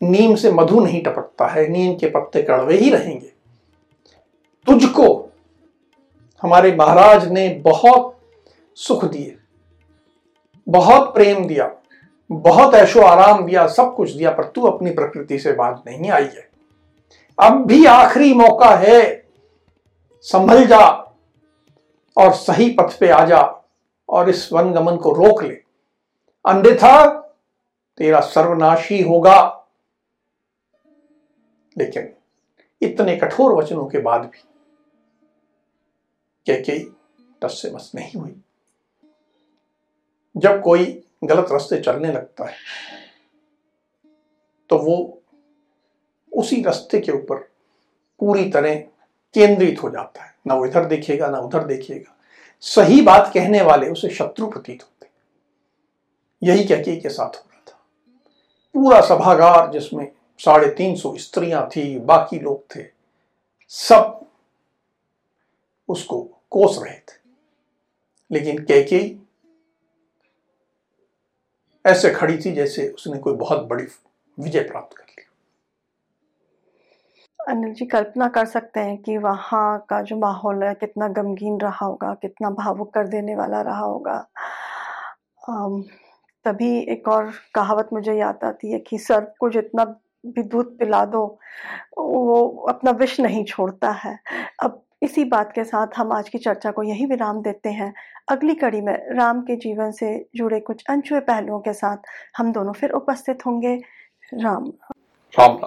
नीम 0.00 0.34
से 0.34 0.52
मधु 0.52 0.80
नहीं 0.80 1.02
टपकता 1.02 1.46
है, 1.46 1.68
नीम 1.68 1.94
के 1.94 2.06
पत्ते 2.06 2.42
कड़वे 2.42 2.76
ही 2.76 2.90
रहेंगे। 2.90 3.32
तुझको 4.66 5.06
हमारे 6.42 6.74
महाराज 6.76 7.28
ने 7.28 7.48
बहुत 7.64 8.18
सुख 8.78 9.04
दिए, 9.04 9.36
बहुत 10.66 11.12
प्रेम 11.14 11.44
दिया, 11.46 11.70
बहुत 12.30 12.74
ऐशो 12.74 13.00
आराम 13.00 13.44
दिया, 13.46 13.66
सब 13.66 13.94
कुछ 13.94 14.10
दिया, 14.10 14.30
पर 14.30 14.44
तू 14.44 14.62
अपनी 14.62 14.90
प्रकृति 14.90 15.38
से 15.38 15.52
बात 15.52 15.82
नहीं 15.86 16.10
आई 16.10 16.24
है। 16.24 16.48
अब 17.38 17.64
भी 17.66 17.84
आखिरी 17.86 18.32
मौका 18.34 18.74
है 18.76 19.21
संभल 20.22 20.64
जा 20.66 20.78
और 22.16 22.32
सही 22.32 22.70
पथ 22.70 22.98
पे 22.98 23.08
आ 23.08 23.24
जा 23.26 23.40
और 24.08 24.28
इस 24.30 24.52
वन 24.52 24.72
गमन 24.72 24.96
को 24.96 25.12
रोक 25.12 25.42
ले। 25.42 25.54
अन्यथा 26.44 27.20
तेरा 27.98 28.20
सर्वनाशी 28.20 29.02
होगा। 29.02 29.66
लेकिन 31.78 32.14
इतने 32.82 33.16
कठोर 33.16 33.52
वचनों 33.52 33.86
के 33.86 33.98
बाद 33.98 34.20
भी 34.20 34.42
के 36.50 36.78
टस 37.42 37.62
से 37.62 37.70
मस 37.70 37.92
नहीं 37.94 38.20
हुई। 38.20 38.40
जब 40.36 40.62
कोई 40.62 40.84
गलत 41.24 41.52
रास्ते 41.52 41.80
चलने 41.80 42.12
लगता 42.12 42.44
है 42.44 42.56
तो 44.70 44.78
वो 44.78 45.22
उसी 46.32 46.62
रास्ते 46.62 47.00
के 47.00 47.12
ऊपर 47.12 47.36
पूरी 48.20 48.50
तरह 48.50 48.91
केंद्रित 49.34 49.82
हो 49.82 49.90
जाता 49.90 50.22
है। 50.24 50.34
ना 50.46 50.54
इधर 50.66 50.84
देखेगा 50.84 51.28
ना 51.28 51.38
उधर 51.38 51.64
देखिएगा। 51.64 52.16
सही 52.60 53.00
बात 53.02 53.30
कहने 53.34 53.62
वाले 53.62 53.88
उसे 53.88 54.08
शत्रु 54.08 54.46
प्रतीत 54.46 54.82
होते 54.82 55.08
यही 56.42 56.64
कैके 56.64 56.96
के 56.96 57.08
साथ 57.08 57.36
हो 57.36 57.48
रहा 57.50 57.62
था। 57.68 57.78
पूरा 58.74 59.00
सभागार 59.00 59.70
जिसमें 59.72 60.12
साढ़े 60.38 60.70
तीन 60.70 60.96
सौ 60.96 61.16
स्त्रियाँ 61.16 61.68
थी, 61.76 61.98
बाकी 61.98 62.38
लोग 62.38 62.76
थे, 62.76 62.84
सब 63.68 64.26
उसको 65.88 66.22
कोस 66.50 66.78
रहे 66.82 66.94
थे। 66.94 67.20
लेकिन 68.30 68.58
कैके 68.58 69.16
ऐसे 71.86 72.10
खड़ी 72.10 72.38
थी 72.38 72.52
जैसे 72.52 72.88
उसने 72.88 73.18
कोई 73.18 73.34
बहुत 73.34 73.62
बड़ी 73.62 73.84
विजय 74.38 74.60
प्राप्त 74.60 74.96
कर 74.96 75.04
ली। 75.04 75.24
अनिल 77.48 77.74
जी 77.74 77.86
कल्पना 77.86 78.28
कर 78.28 78.46
सकते 78.46 78.80
हैं 78.80 78.98
कि 78.98 79.18
वहाँ 79.18 79.86
का 79.88 80.02
जो 80.02 80.16
माहौल 80.16 80.62
है, 80.64 80.74
कितना 80.74 81.08
गमगीन 81.08 81.60
रहा 81.60 81.86
होगा, 81.86 82.14
कितना 82.14 82.50
भावुक 82.50 82.94
कर 82.94 83.08
देने 83.08 83.36
वाला 83.36 83.60
रहा 83.60 83.84
होगा। 83.84 84.28
तभी 86.44 86.78
एक 86.78 87.08
और 87.08 87.32
कहावत 87.54 87.88
मुझे 87.92 88.12
याद 88.12 88.38
आती 88.44 88.72
है 88.72 88.78
कि 88.78 88.98
सर्व 88.98 89.26
को 89.40 89.50
जितना 89.50 89.84
भी 90.26 90.42
दूध 90.42 90.78
पिला 90.78 91.04
दो, 91.04 91.38
वो 91.98 92.66
अपना 92.68 92.90
विष 92.90 93.20
नहीं 93.20 93.44
छोड़ता 93.44 93.90
है। 93.90 94.18
अब 94.62 94.82
इसी 95.02 95.24
बात 95.24 95.52
के 95.52 95.64
साथ 95.64 95.86
हम 95.96 96.12
आज 96.12 96.28
की 96.28 96.38
चर्चा 96.38 96.70
को 96.70 96.82
यही 96.82 97.06
विराम 97.06 97.42
देते 97.42 97.68
हैं। 97.68 97.94
अगली 98.28 98.54
कड़ी 98.54 98.80
में 98.80 99.14
राम 99.14 99.40
के 99.42 99.56
जीवन 99.56 99.90
से 99.90 100.28
जुड़े 100.36 100.60
कुछ 100.60 100.84
अनछुए 100.90 101.20
पहलुओं 101.20 101.60
के 101.60 101.72
साथ 101.72 101.96
हम 102.36 102.52
दोनों 102.52 102.72
फिर 102.72 102.90
उपस्थित 102.90 103.46
होंगे। 103.46 103.80
राम। 104.34 104.72
राम। 105.38 105.58